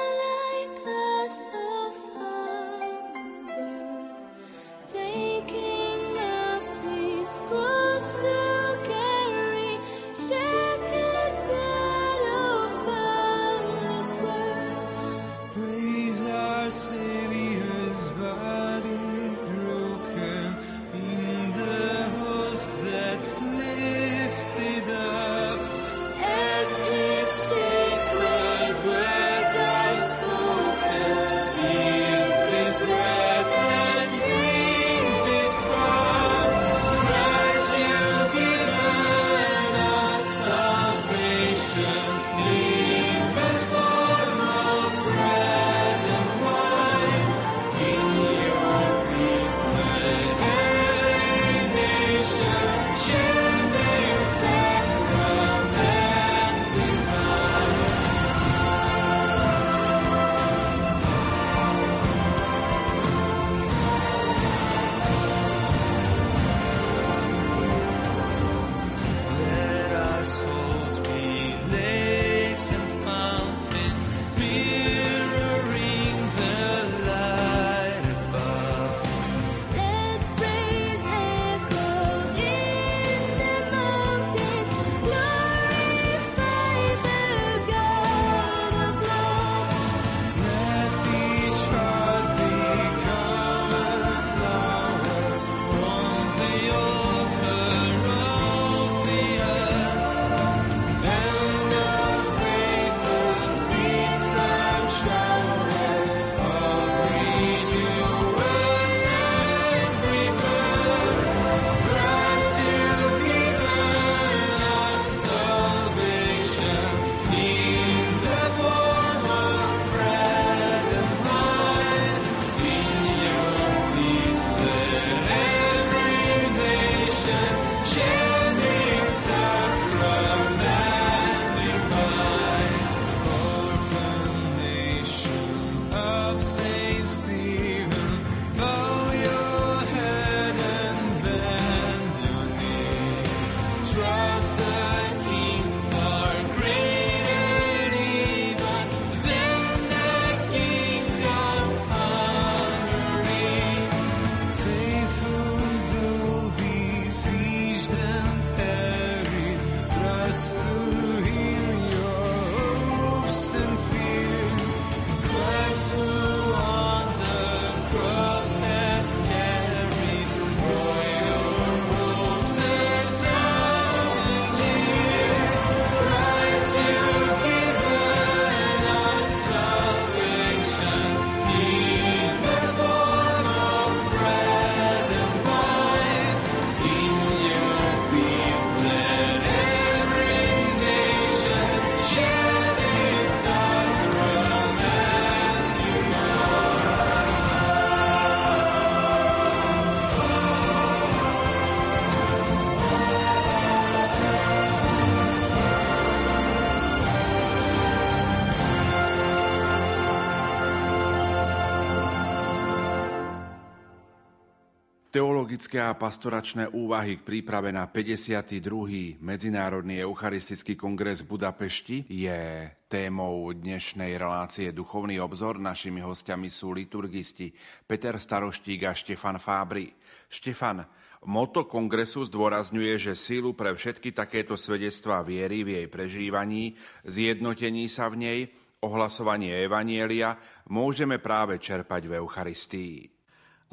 [215.53, 219.21] Teologické a pastoračné úvahy k príprave na 52.
[219.21, 225.61] Medzinárodný eucharistický kongres v Budapešti je témou dnešnej relácie Duchovný obzor.
[225.61, 227.53] Našimi hostiami sú liturgisti
[227.85, 229.93] Peter Staroštík a Štefan Fábry.
[230.25, 230.89] Štefan,
[231.29, 236.73] moto kongresu zdôrazňuje, že sílu pre všetky takéto svedectvá viery v jej prežívaní,
[237.05, 238.39] zjednotení sa v nej,
[238.81, 240.33] ohlasovanie Evanielia
[240.73, 243.13] môžeme práve čerpať v Eucharistii.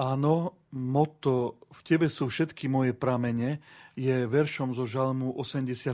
[0.01, 3.61] Áno, moto V tebe sú všetky moje pramene
[3.92, 5.92] je veršom zo Žalmu 87,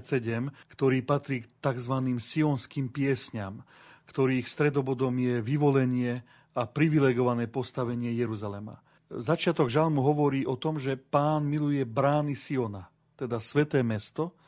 [0.70, 1.94] ktorý patrí k tzv.
[2.14, 3.66] sionským piesňam,
[4.07, 6.22] ktorých stredobodom je vyvolenie
[6.54, 8.78] a privilegované postavenie Jeruzalema.
[9.11, 12.86] Začiatok žalmu hovorí o tom, že pán miluje brány Siona,
[13.18, 14.38] teda sveté mesto,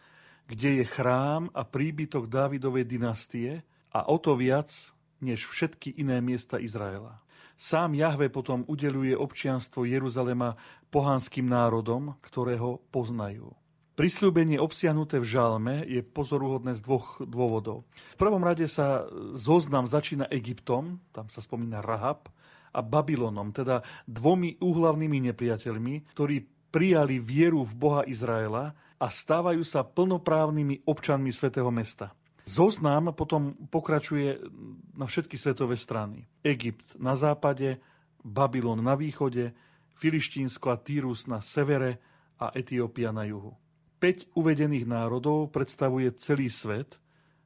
[0.47, 4.71] kde je chrám a príbytok Dávidovej dynastie a o to viac
[5.19, 7.23] než všetky iné miesta Izraela.
[7.59, 10.55] Sám Jahve potom udeluje občianstvo Jeruzalema
[10.95, 13.51] pohanským národom, ktorého poznajú.
[13.99, 17.83] Prisľúbenie obsiahnuté v žalme je pozoruhodné z dvoch dôvodov.
[18.15, 22.31] V prvom rade sa zoznam začína Egyptom, tam sa spomína Rahab,
[22.71, 29.83] a Babylonom, teda dvomi úhlavnými nepriateľmi, ktorí prijali vieru v Boha Izraela a stávajú sa
[29.83, 32.13] plnoprávnymi občanmi svätého mesta.
[32.49, 34.41] Zoznam potom pokračuje
[34.97, 36.25] na všetky svetové strany.
[36.41, 37.77] Egypt na západe,
[38.25, 39.53] Babylon na východe,
[40.01, 42.01] Filištínsko a Týrus na severe
[42.41, 43.53] a Etiópia na juhu.
[44.01, 46.97] Peť uvedených národov predstavuje celý svet,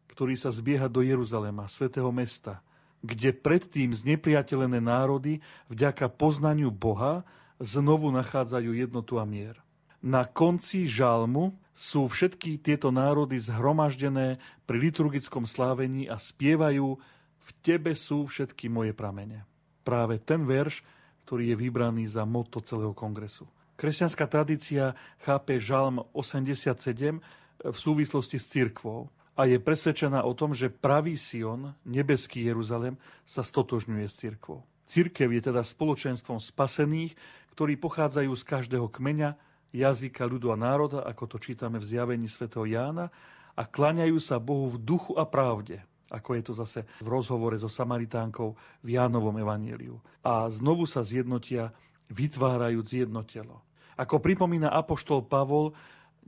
[0.07, 2.63] ktorý sa zbieha do Jeruzalema, svätého mesta,
[3.03, 7.27] kde predtým znepriateľené národy vďaka poznaniu Boha
[7.59, 9.59] znovu nachádzajú jednotu a mier.
[10.03, 16.99] Na konci žalmu sú všetky tieto národy zhromaždené pri liturgickom slávení a spievajú
[17.43, 19.47] V tebe sú všetky moje pramene.
[19.83, 20.83] Práve ten verš,
[21.27, 23.47] ktorý je vybraný za moto celého kongresu.
[23.79, 27.23] Kresťanská tradícia chápe žalm 87
[27.63, 33.41] v súvislosti s cirkvou a je presvedčená o tom, že pravý Sion, nebeský Jeruzalem, sa
[33.43, 34.67] stotožňuje s cirkvou.
[34.85, 37.17] Cirkev je teda spoločenstvom spasených,
[37.57, 39.35] ktorí pochádzajú z každého kmeňa,
[39.73, 43.09] jazyka, ľudu a národa, ako to čítame v zjavení svätého Jána,
[43.53, 47.69] a klaňajú sa Bohu v duchu a pravde, ako je to zase v rozhovore so
[47.69, 50.01] Samaritánkou v Jánovom evaníliu.
[50.25, 51.73] A znovu sa zjednotia,
[52.13, 53.65] vytvárajúc jedno telo.
[53.97, 55.73] Ako pripomína apoštol Pavol,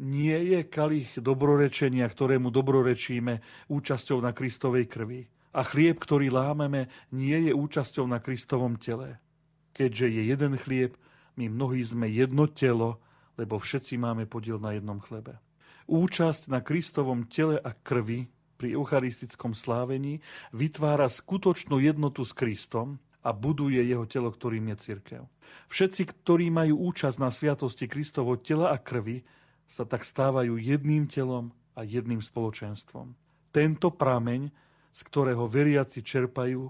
[0.00, 3.40] nie je kalich dobrorečenia, ktorému dobrorečíme
[3.70, 5.30] účasťou na Kristovej krvi.
[5.54, 9.22] A chlieb, ktorý lámeme, nie je účasťou na Kristovom tele.
[9.70, 10.98] Keďže je jeden chlieb,
[11.38, 12.98] my mnohí sme jedno telo,
[13.34, 15.38] lebo všetci máme podiel na jednom chlebe.
[15.84, 20.24] Účasť na Kristovom tele a krvi pri eucharistickom slávení
[20.54, 25.22] vytvára skutočnú jednotu s Kristom a buduje jeho telo, ktorým je cirkev.
[25.68, 29.24] Všetci, ktorí majú účasť na sviatosti Kristovo tela a krvi,
[29.64, 33.16] sa tak stávajú jedným telom a jedným spoločenstvom.
[33.48, 34.52] Tento prameň,
[34.92, 36.68] z ktorého veriaci čerpajú,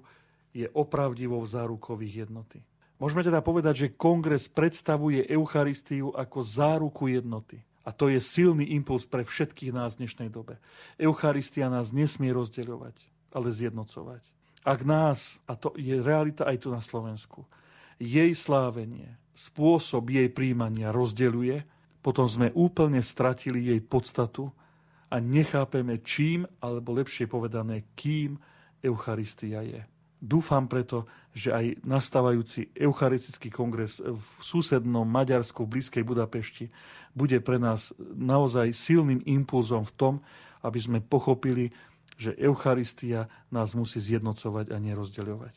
[0.55, 2.63] je opravdivou zárukou ich jednoty.
[3.03, 7.59] Môžeme teda povedať, že kongres predstavuje Eucharistiu ako záruku jednoty.
[7.85, 10.57] A to je silný impuls pre všetkých nás v dnešnej dobe.
[10.97, 12.97] Eucharistia nás nesmie rozdeľovať,
[13.35, 14.23] ale zjednocovať.
[14.65, 17.45] Ak nás, a to je realita aj tu na Slovensku,
[18.01, 21.69] jej slávenie, spôsob jej príjmania rozdeľuje,
[22.01, 24.49] potom sme úplne stratili jej podstatu
[25.13, 28.41] a nechápeme čím, alebo lepšie povedané, kým
[28.81, 29.85] Eucharistia je.
[30.25, 36.71] Dúfam preto, že aj nastávajúci Eucharistický kongres v susednom Maďarsku v blízkej Budapešti
[37.11, 40.15] bude pre nás naozaj silným impulzom v tom,
[40.63, 41.75] aby sme pochopili,
[42.15, 45.55] že Eucharistia nás musí zjednocovať a nerozdeľovať.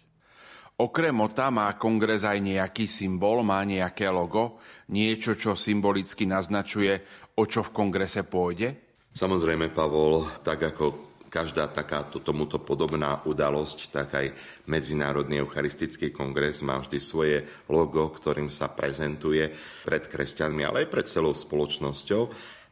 [0.77, 4.61] Okrem mota má kongres aj nejaký symbol, má nejaké logo,
[4.93, 7.01] niečo, čo symbolicky naznačuje,
[7.37, 8.77] o čo v kongrese pôjde?
[9.13, 14.27] Samozrejme, Pavol, tak ako každá takáto tomuto podobná udalosť, tak aj
[14.67, 17.37] Medzinárodný eucharistický kongres má vždy svoje
[17.69, 19.51] logo, ktorým sa prezentuje
[19.85, 22.23] pred kresťanmi, ale aj pred celou spoločnosťou.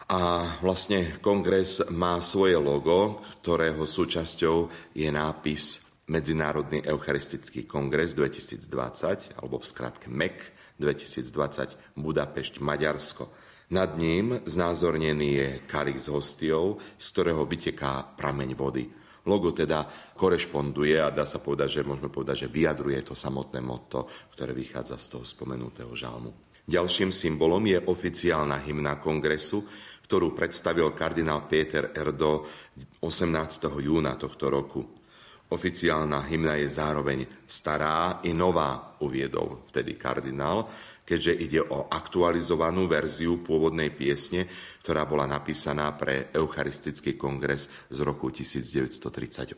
[0.06, 0.22] A
[0.62, 9.66] vlastne kongres má svoje logo, ktorého súčasťou je nápis Medzinárodný eucharistický kongres 2020, alebo v
[9.66, 10.38] skratke MEC
[10.78, 13.45] 2020 Budapešť, Maďarsko.
[13.74, 18.86] Nad ním znázornený je kalich s hostiou, z ktorého vyteká prameň vody.
[19.26, 24.06] Logo teda korešponduje a dá sa povedať, že môžeme povedať, že vyjadruje to samotné motto,
[24.38, 26.30] ktoré vychádza z toho spomenutého žalmu.
[26.66, 29.66] Ďalším symbolom je oficiálna hymna kongresu,
[30.06, 32.46] ktorú predstavil kardinál Peter Erdo
[33.02, 33.82] 18.
[33.82, 34.82] júna tohto roku.
[35.46, 40.70] Oficiálna hymna je zároveň stará i nová, uviedol vtedy kardinál,
[41.06, 44.50] keďže ide o aktualizovanú verziu pôvodnej piesne,
[44.82, 49.56] ktorá bola napísaná pre Eucharistický kongres z roku 1938,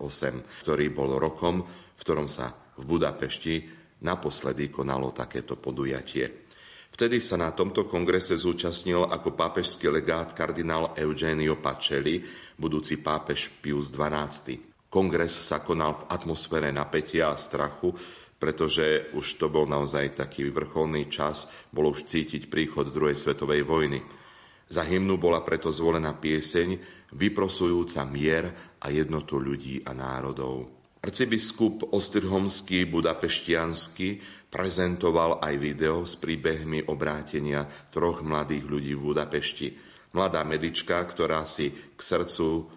[0.67, 3.55] ktorý bol rokom, v ktorom sa v Budapešti
[4.03, 6.45] naposledy konalo takéto podujatie.
[6.97, 12.25] Vtedy sa na tomto kongrese zúčastnil ako pápežský legát kardinál Eugenio Pacelli,
[12.57, 14.57] budúci pápež Pius XII.
[14.87, 17.93] Kongres sa konal v atmosfére napätia a strachu,
[18.38, 23.99] pretože už to bol naozaj taký vrcholný čas, bolo už cítiť príchod druhej svetovej vojny.
[24.69, 26.77] Za hymnu bola preto zvolená pieseň
[27.17, 28.45] vyprosujúca mier
[28.77, 30.77] a jednotu ľudí a národov.
[31.01, 34.19] Arcibiskup Ostrhomský budapeštiansky
[34.51, 37.63] prezentoval aj video s príbehmi obrátenia
[37.93, 39.67] troch mladých ľudí v Budapešti.
[40.17, 42.67] Mladá medička, ktorá si k srdcu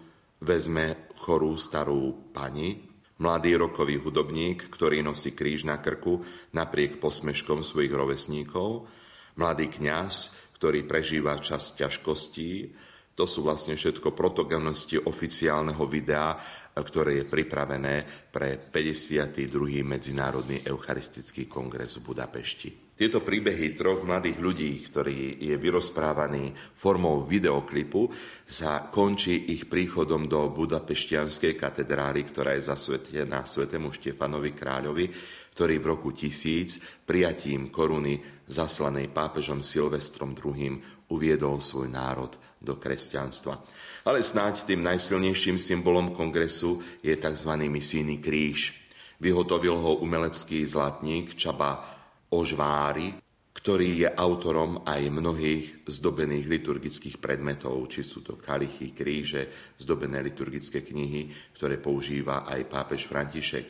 [0.41, 2.90] vezme chorú starú pani,
[3.21, 6.25] mladý rokový hudobník, ktorý nosí kríž na krku
[6.57, 8.89] napriek posmeškom svojich rovesníkov,
[9.37, 12.73] mladý kňaz, ktorý prežíva čas ťažkostí,
[13.13, 16.33] to sú vlastne všetko protagonisti oficiálneho videa,
[16.73, 17.95] ktoré je pripravené
[18.33, 19.85] pre 52.
[19.85, 22.90] Medzinárodný eucharistický kongres v Budapešti.
[23.01, 28.13] Tieto príbehy troch mladých ľudí, ktorý je vyrozprávaný formou videoklipu,
[28.45, 35.09] sa končí ich príchodom do Budapeštianskej katedrály, ktorá je zasvetená svetému Štefanovi kráľovi,
[35.49, 40.77] ktorý v roku 1000 prijatím koruny zaslanej pápežom Silvestrom II
[41.09, 43.65] uviedol svoj národ do kresťanstva.
[44.05, 47.49] Ale snáď tým najsilnejším symbolom kongresu je tzv.
[47.65, 48.77] misijný kríž.
[49.17, 52.00] Vyhotovil ho umelecký zlatník Čaba
[52.31, 53.11] Ožvári,
[53.51, 60.81] ktorý je autorom aj mnohých zdobených liturgických predmetov, či sú to kalichy, kríže, zdobené liturgické
[60.81, 63.67] knihy, ktoré používa aj pápež František.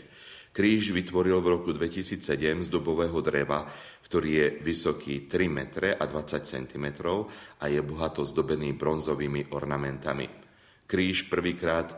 [0.54, 2.22] Kríž vytvoril v roku 2007
[2.62, 3.66] z dobového dreva,
[4.06, 6.86] ktorý je vysoký 3 metre a 20 cm
[7.58, 10.28] a je bohato zdobený bronzovými ornamentami.
[10.86, 11.96] Kríž prvýkrát,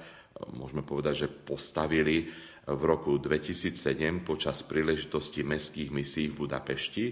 [0.54, 2.30] môžeme povedať, že postavili
[2.64, 7.06] v roku 2007 počas príležitosti mestských misí v Budapešti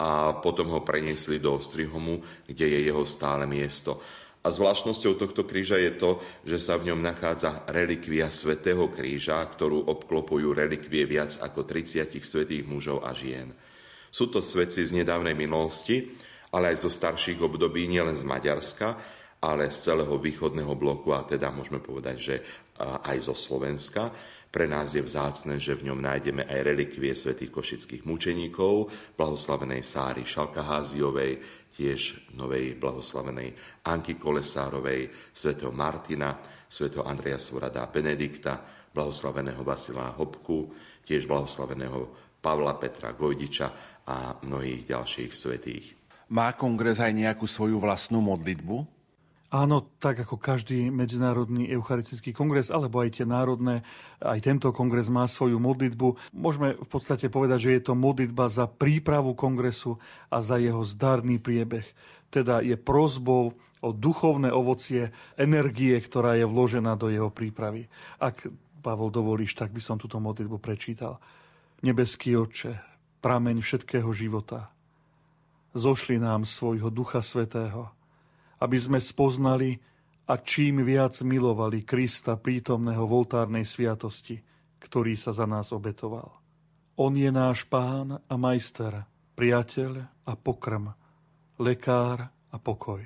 [0.00, 4.00] a potom ho preniesli do Ostrihomu, kde je jeho stále miesto.
[4.46, 9.90] A zvláštnosťou tohto kríža je to, že sa v ňom nachádza relikvia svätého kríža, ktorú
[9.90, 13.50] obklopujú relikvie viac ako 30 svetých mužov a žien.
[14.06, 16.14] Sú to svetci z nedávnej minulosti,
[16.54, 18.88] ale aj zo starších období, nielen z Maďarska,
[19.42, 22.34] ale z celého východného bloku a teda môžeme povedať, že
[22.80, 24.14] aj zo Slovenska.
[24.46, 28.88] Pre nás je vzácne, že v ňom nájdeme aj relikvie svätých košických mučeníkov,
[29.18, 31.32] blahoslavenej Sáry Šalkaháziovej,
[31.76, 33.52] tiež novej blahoslavenej
[33.84, 38.64] Anky Kolesárovej, svätého Martina, svätého Andreja Svorada Benedikta,
[38.96, 40.72] blahoslaveného Vasila Hopku,
[41.04, 43.68] tiež blahoslaveného Pavla Petra Gojdiča
[44.08, 45.86] a mnohých ďalších svetých.
[46.32, 48.95] Má kongres aj nejakú svoju vlastnú modlitbu?
[49.46, 53.86] Áno, tak ako každý medzinárodný eucharistický kongres, alebo aj tie národné,
[54.18, 56.34] aj tento kongres má svoju modlitbu.
[56.34, 60.02] Môžeme v podstate povedať, že je to modlitba za prípravu kongresu
[60.34, 61.86] a za jeho zdarný priebeh.
[62.26, 67.86] Teda je prozbou o duchovné ovocie energie, ktorá je vložená do jeho prípravy.
[68.18, 68.50] Ak,
[68.82, 71.22] Pavol, dovolíš, tak by som túto modlitbu prečítal.
[71.86, 72.82] Nebeský oče,
[73.22, 74.74] prameň všetkého života,
[75.70, 77.95] zošli nám svojho Ducha Svetého,
[78.60, 79.76] aby sme spoznali
[80.26, 84.42] a čím viac milovali Krista prítomného v oltárnej sviatosti,
[84.82, 86.42] ktorý sa za nás obetoval.
[86.96, 90.96] On je náš pán a majster, priateľ a pokrm,
[91.60, 93.04] lekár a pokoj.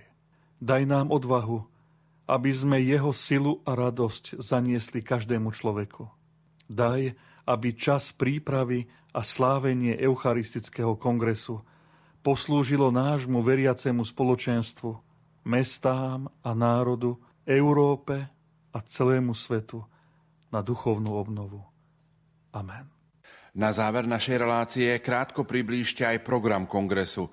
[0.62, 1.66] Daj nám odvahu,
[2.30, 6.06] aby sme jeho silu a radosť zaniesli každému človeku.
[6.70, 7.18] Daj,
[7.50, 11.66] aby čas prípravy a slávenie Eucharistického kongresu
[12.22, 14.90] poslúžilo nášmu veriacemu spoločenstvu–
[15.44, 17.16] mestám a národu,
[17.46, 18.16] Európe
[18.70, 19.82] a celému svetu
[20.52, 21.62] na duchovnú obnovu.
[22.54, 22.86] Amen.
[23.50, 27.26] Na záver našej relácie krátko priblížte aj program kongresu.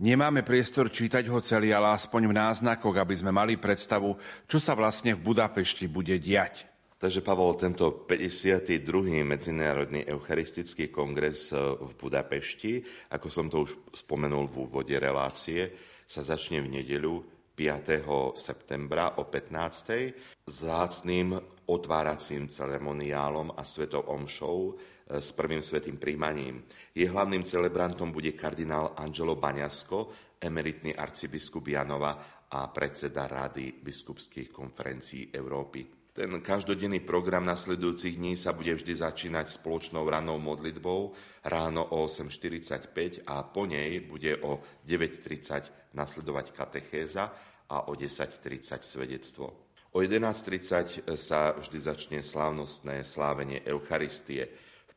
[0.00, 4.16] Nemáme priestor čítať ho celý, ale aspoň v náznakoch, aby sme mali predstavu,
[4.48, 6.66] čo sa vlastne v Budapešti bude diať.
[7.00, 9.24] Takže Pavol, tento 52.
[9.24, 12.84] Medzinárodný eucharistický kongres v Budapešti,
[13.14, 15.72] ako som to už spomenul v úvode relácie,
[16.04, 18.40] sa začne v nedeľu 5.
[18.40, 20.48] septembra o 15.
[20.48, 21.36] zácným
[21.68, 26.64] otváracím ceremoniálom a svetou omšou e, s prvým svetým príjmaním.
[26.96, 30.08] Jej hlavným celebrantom bude kardinál Angelo Baňasko,
[30.40, 32.16] emeritný arcibiskup Janova
[32.48, 35.84] a predseda Rady biskupských konferencií Európy.
[36.16, 41.12] Ten každodenný program nasledujúcich dní sa bude vždy začínať spoločnou ranou modlitbou
[41.44, 47.24] ráno o 8.45 a po nej bude o 9.30 nasledovať katechéza
[47.70, 49.46] a o 10.30 svedectvo.
[49.90, 54.46] O 11.30 sa vždy začne slávnostné slávenie Eucharistie,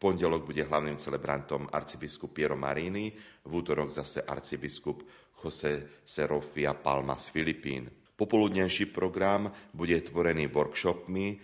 [0.03, 3.15] pondelok bude hlavným celebrantom arcibiskup Piero Marini,
[3.47, 4.99] v útorok zase arcibiskup
[5.39, 7.87] Jose Serofia Palma z Filipín.
[8.19, 11.39] Popoludnejší program bude tvorený workshopmi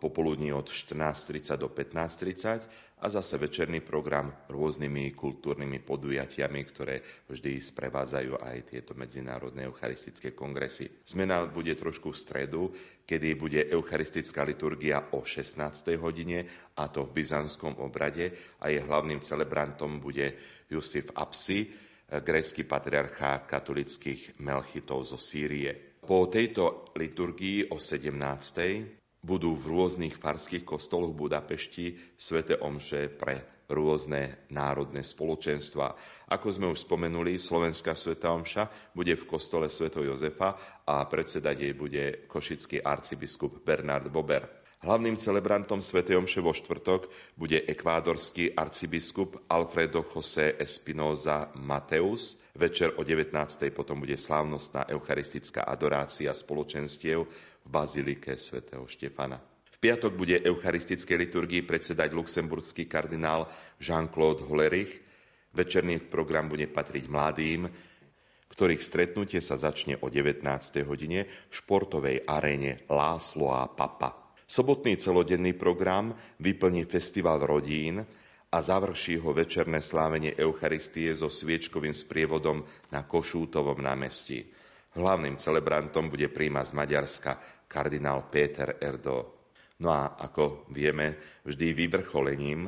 [0.00, 8.40] popoludní od 14.30 do 15.30 a zase večerný program rôznymi kultúrnymi podujatiami, ktoré vždy sprevádzajú
[8.40, 11.04] aj tieto medzinárodné eucharistické kongresy.
[11.08, 12.62] Zmena bude trošku v stredu,
[13.04, 15.96] kedy bude eucharistická liturgia o 16.
[15.96, 20.36] hodine, a to v byzantskom obrade a jej hlavným celebrantom bude
[20.68, 21.68] Jusif Apsi,
[22.10, 26.00] grécky patriarcha katolických melchitov zo Sýrie.
[26.00, 34.50] Po tejto liturgii o 17 budú v rôznych farských kostoloch Budapešti svete omše pre rôzne
[34.50, 35.94] národné spoločenstva.
[36.34, 41.74] Ako sme už spomenuli, Slovenská sveta omša bude v kostole Sveto Jozefa a predsedať jej
[41.74, 44.60] bude košický arcibiskup Bernard Bober.
[44.80, 46.00] Hlavným celebrantom Sv.
[46.08, 52.40] Omše vo štvrtok bude ekvádorský arcibiskup Alfredo José Espinoza Mateus.
[52.56, 53.36] Večer o 19.
[53.76, 57.28] potom bude slávnostná eucharistická adorácia spoločenstiev
[57.64, 59.40] v bazilike svätého Štefana.
[59.70, 63.48] V piatok bude eucharistickej liturgii predsedať luxemburský kardinál
[63.80, 64.92] Jean-Claude Hollerich.
[65.50, 67.66] Večerný program bude patriť mladým,
[68.50, 70.44] ktorých stretnutie sa začne o 19.
[70.84, 74.34] hodine v športovej aréne Láslo a Papa.
[74.50, 76.10] Sobotný celodenný program
[76.42, 78.02] vyplní festival rodín
[78.50, 84.42] a završí ho večerné slávenie Eucharistie so sviečkovým sprievodom na Košútovom námestí.
[84.90, 89.38] Hlavným celebrantom bude príjma z Maďarska kardinál Péter Erdo.
[89.80, 92.66] No a ako vieme, vždy vyvrcholením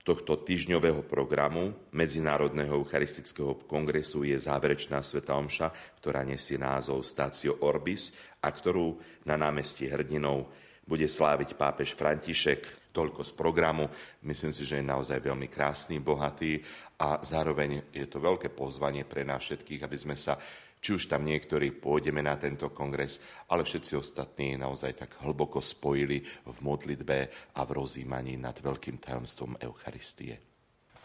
[0.00, 8.16] tohto týždňového programu Medzinárodného eucharistického kongresu je záverečná Sveta Omša, ktorá nesie názov Stacio Orbis
[8.40, 8.96] a ktorú
[9.28, 10.48] na námestí hrdinov
[10.88, 12.88] bude sláviť pápež František.
[12.88, 13.84] Toľko z programu.
[14.24, 16.56] Myslím si, že je naozaj veľmi krásny, bohatý
[16.98, 20.40] a zároveň je to veľké pozvanie pre nás všetkých, aby sme sa
[20.78, 23.18] či už tam niektorí pôjdeme na tento kongres,
[23.50, 27.18] ale všetci ostatní naozaj tak hlboko spojili v modlitbe
[27.54, 30.38] a v rozímaní nad veľkým tajomstvom Eucharistie.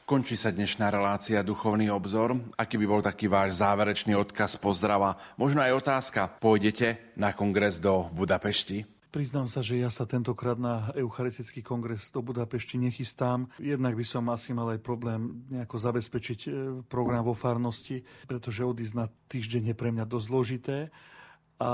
[0.03, 2.35] Končí sa dnešná relácia Duchovný obzor.
[2.59, 6.27] Aký by bol taký váš záverečný odkaz, pozdrava, možno aj otázka.
[6.43, 8.92] Pôjdete na kongres do Budapešti?
[9.13, 13.45] Priznám sa, že ja sa tentokrát na Eucharistický kongres do Budapešti nechystám.
[13.61, 16.51] Jednak by som asi mal aj problém nejako zabezpečiť e,
[16.89, 20.77] program vo farnosti, pretože odísť na týždeň je pre mňa dosť zložité.
[21.61, 21.71] A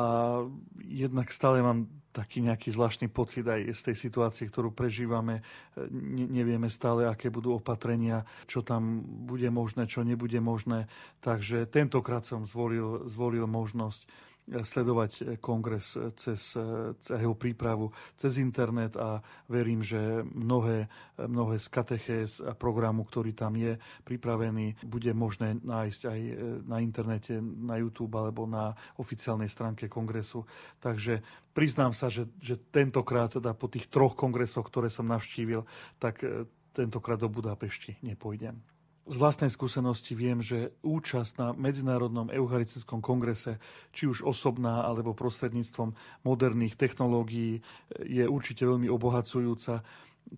[0.83, 5.39] jednak stále mám taký nejaký zvláštny pocit aj z tej situácie, ktorú prežívame.
[5.39, 10.91] E, ne, nevieme stále, aké budú opatrenia, čo tam bude možné, čo nebude možné.
[11.23, 16.57] Takže tentokrát som zvolil, zvolil možnosť sledovať kongres cez,
[16.99, 23.37] cez jeho prípravu cez internet a verím, že mnohé, mnohé z katechéz a programu, ktorý
[23.37, 26.19] tam je pripravený, bude možné nájsť aj
[26.65, 30.43] na internete, na YouTube alebo na oficiálnej stránke kongresu.
[30.81, 31.21] Takže
[31.53, 35.63] priznám sa, že, že tentokrát, teda po tých troch kongresoch, ktoré som navštívil,
[36.01, 36.25] tak
[36.73, 38.78] tentokrát do Budapešti nepôjdem.
[39.09, 43.57] Z vlastnej skúsenosti viem, že účasť na Medzinárodnom eucharistickom kongrese,
[43.89, 47.65] či už osobná alebo prostredníctvom moderných technológií,
[48.05, 49.81] je určite veľmi obohacujúca.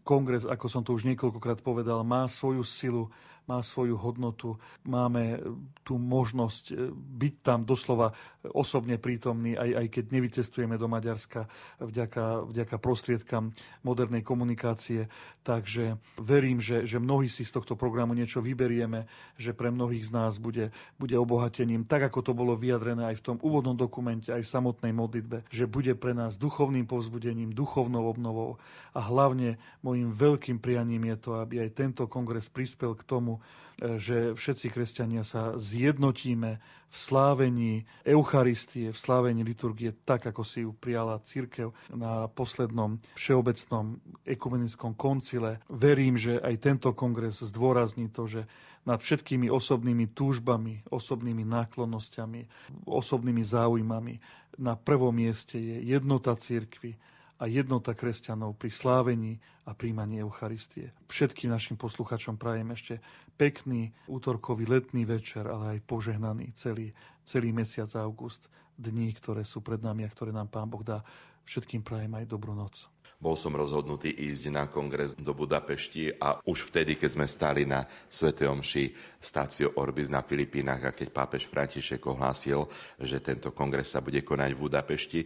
[0.08, 3.12] Kongres, ako som to už niekoľkokrát povedal, má svoju silu,
[3.52, 4.56] má svoju hodnotu.
[4.88, 5.44] Máme
[5.84, 8.16] tú možnosť e, byť tam doslova
[8.56, 11.52] osobne prítomný, aj, aj keď nevycestujeme do Maďarska
[11.84, 13.52] vďaka, vďaka prostriedkam
[13.84, 15.12] modernej komunikácie.
[15.44, 20.12] Takže verím, že, že mnohí si z tohto programu niečo vyberieme, že pre mnohých z
[20.14, 24.46] nás bude, bude obohatením, tak ako to bolo vyjadrené aj v tom úvodnom dokumente, aj
[24.46, 28.62] v samotnej modlitbe, že bude pre nás duchovným povzbudením, duchovnou obnovou
[28.94, 33.41] a hlavne môjim veľkým prianím je to, aby aj tento kongres prispel k tomu,
[33.82, 36.52] že všetci kresťania sa zjednotíme
[36.92, 43.98] v slávení Eucharistie, v slávení liturgie, tak ako si ju prijala církev na poslednom všeobecnom
[44.22, 45.66] ekumenickom koncile.
[45.66, 48.46] Verím, že aj tento kongres zdôrazní to, že
[48.86, 52.42] nad všetkými osobnými túžbami, osobnými náklonnosťami,
[52.86, 54.14] osobnými záujmami
[54.62, 56.98] na prvom mieste je jednota církvy
[57.42, 60.94] a jednota kresťanov pri slávení a príjmaní Eucharistie.
[61.10, 63.02] Všetkým našim posluchačom prajem ešte
[63.34, 66.94] pekný útorkový letný večer, ale aj požehnaný celý,
[67.26, 68.46] celý mesiac august,
[68.78, 71.02] dní, ktoré sú pred nami a ktoré nám Pán Boh dá.
[71.42, 72.86] Všetkým prajem aj dobrú noc.
[73.22, 77.86] Bol som rozhodnutý ísť na kongres do Budapešti a už vtedy, keď sme stali na
[78.10, 78.34] Sv.
[78.34, 82.66] Omši stáciu Orbis na Filipínach a keď pápež František ohlásil,
[82.98, 85.22] že tento kongres sa bude konať v Budapešti,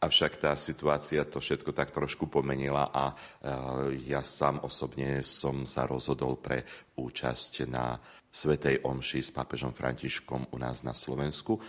[0.00, 3.14] avšak tá situácia to všetko tak trošku pomenila a e,
[4.08, 6.64] ja sám osobne som sa rozhodol pre
[6.96, 11.60] účasť na Svetej Omši s pápežom Františkom u nás na Slovensku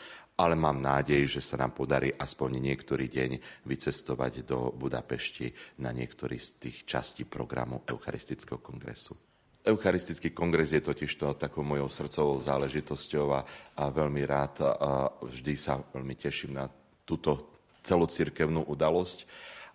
[0.41, 5.53] ale mám nádej, že sa nám podarí aspoň niektorý deň vycestovať do Budapešti
[5.85, 9.13] na niektorý z tých častí programu Eucharistického kongresu.
[9.61, 13.45] Eucharistický kongres je totiž to takou mojou srdcovou záležitosťou a,
[13.77, 16.65] a veľmi rád a vždy sa veľmi teším na
[17.05, 17.50] túto
[17.83, 19.25] celocirkevnú udalosť.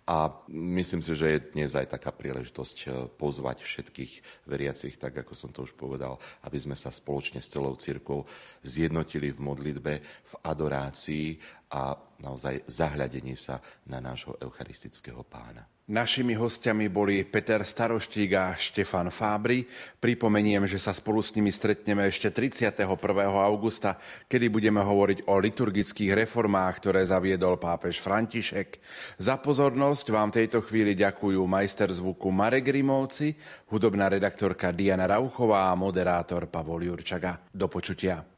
[0.07, 5.35] A myslím si, že je dnes aj taká príležitosť eh, pozvať všetkých veriacich, tak ako
[5.35, 6.15] som to už povedal,
[6.47, 8.23] aby sme sa spoločne s celou církou
[8.63, 11.35] zjednotili v modlitbe, v adorácii
[11.67, 13.59] a naozaj zahľadení sa
[13.91, 15.67] na nášho eucharistického pána.
[15.87, 19.63] Našimi hostiami boli Peter Staroštík a Štefan Fábry.
[20.03, 22.83] Pripomeniem, že sa spolu s nimi stretneme ešte 31.
[23.31, 23.95] augusta,
[24.27, 28.83] kedy budeme hovoriť o liturgických reformách, ktoré zaviedol pápež František.
[29.15, 33.39] Za pozornosť vám tejto chvíli ďakujú majster zvuku Marek Rimovci,
[33.71, 37.39] hudobná redaktorka Diana Rauchová a moderátor Pavol Jurčaga.
[37.47, 38.36] Do počutia.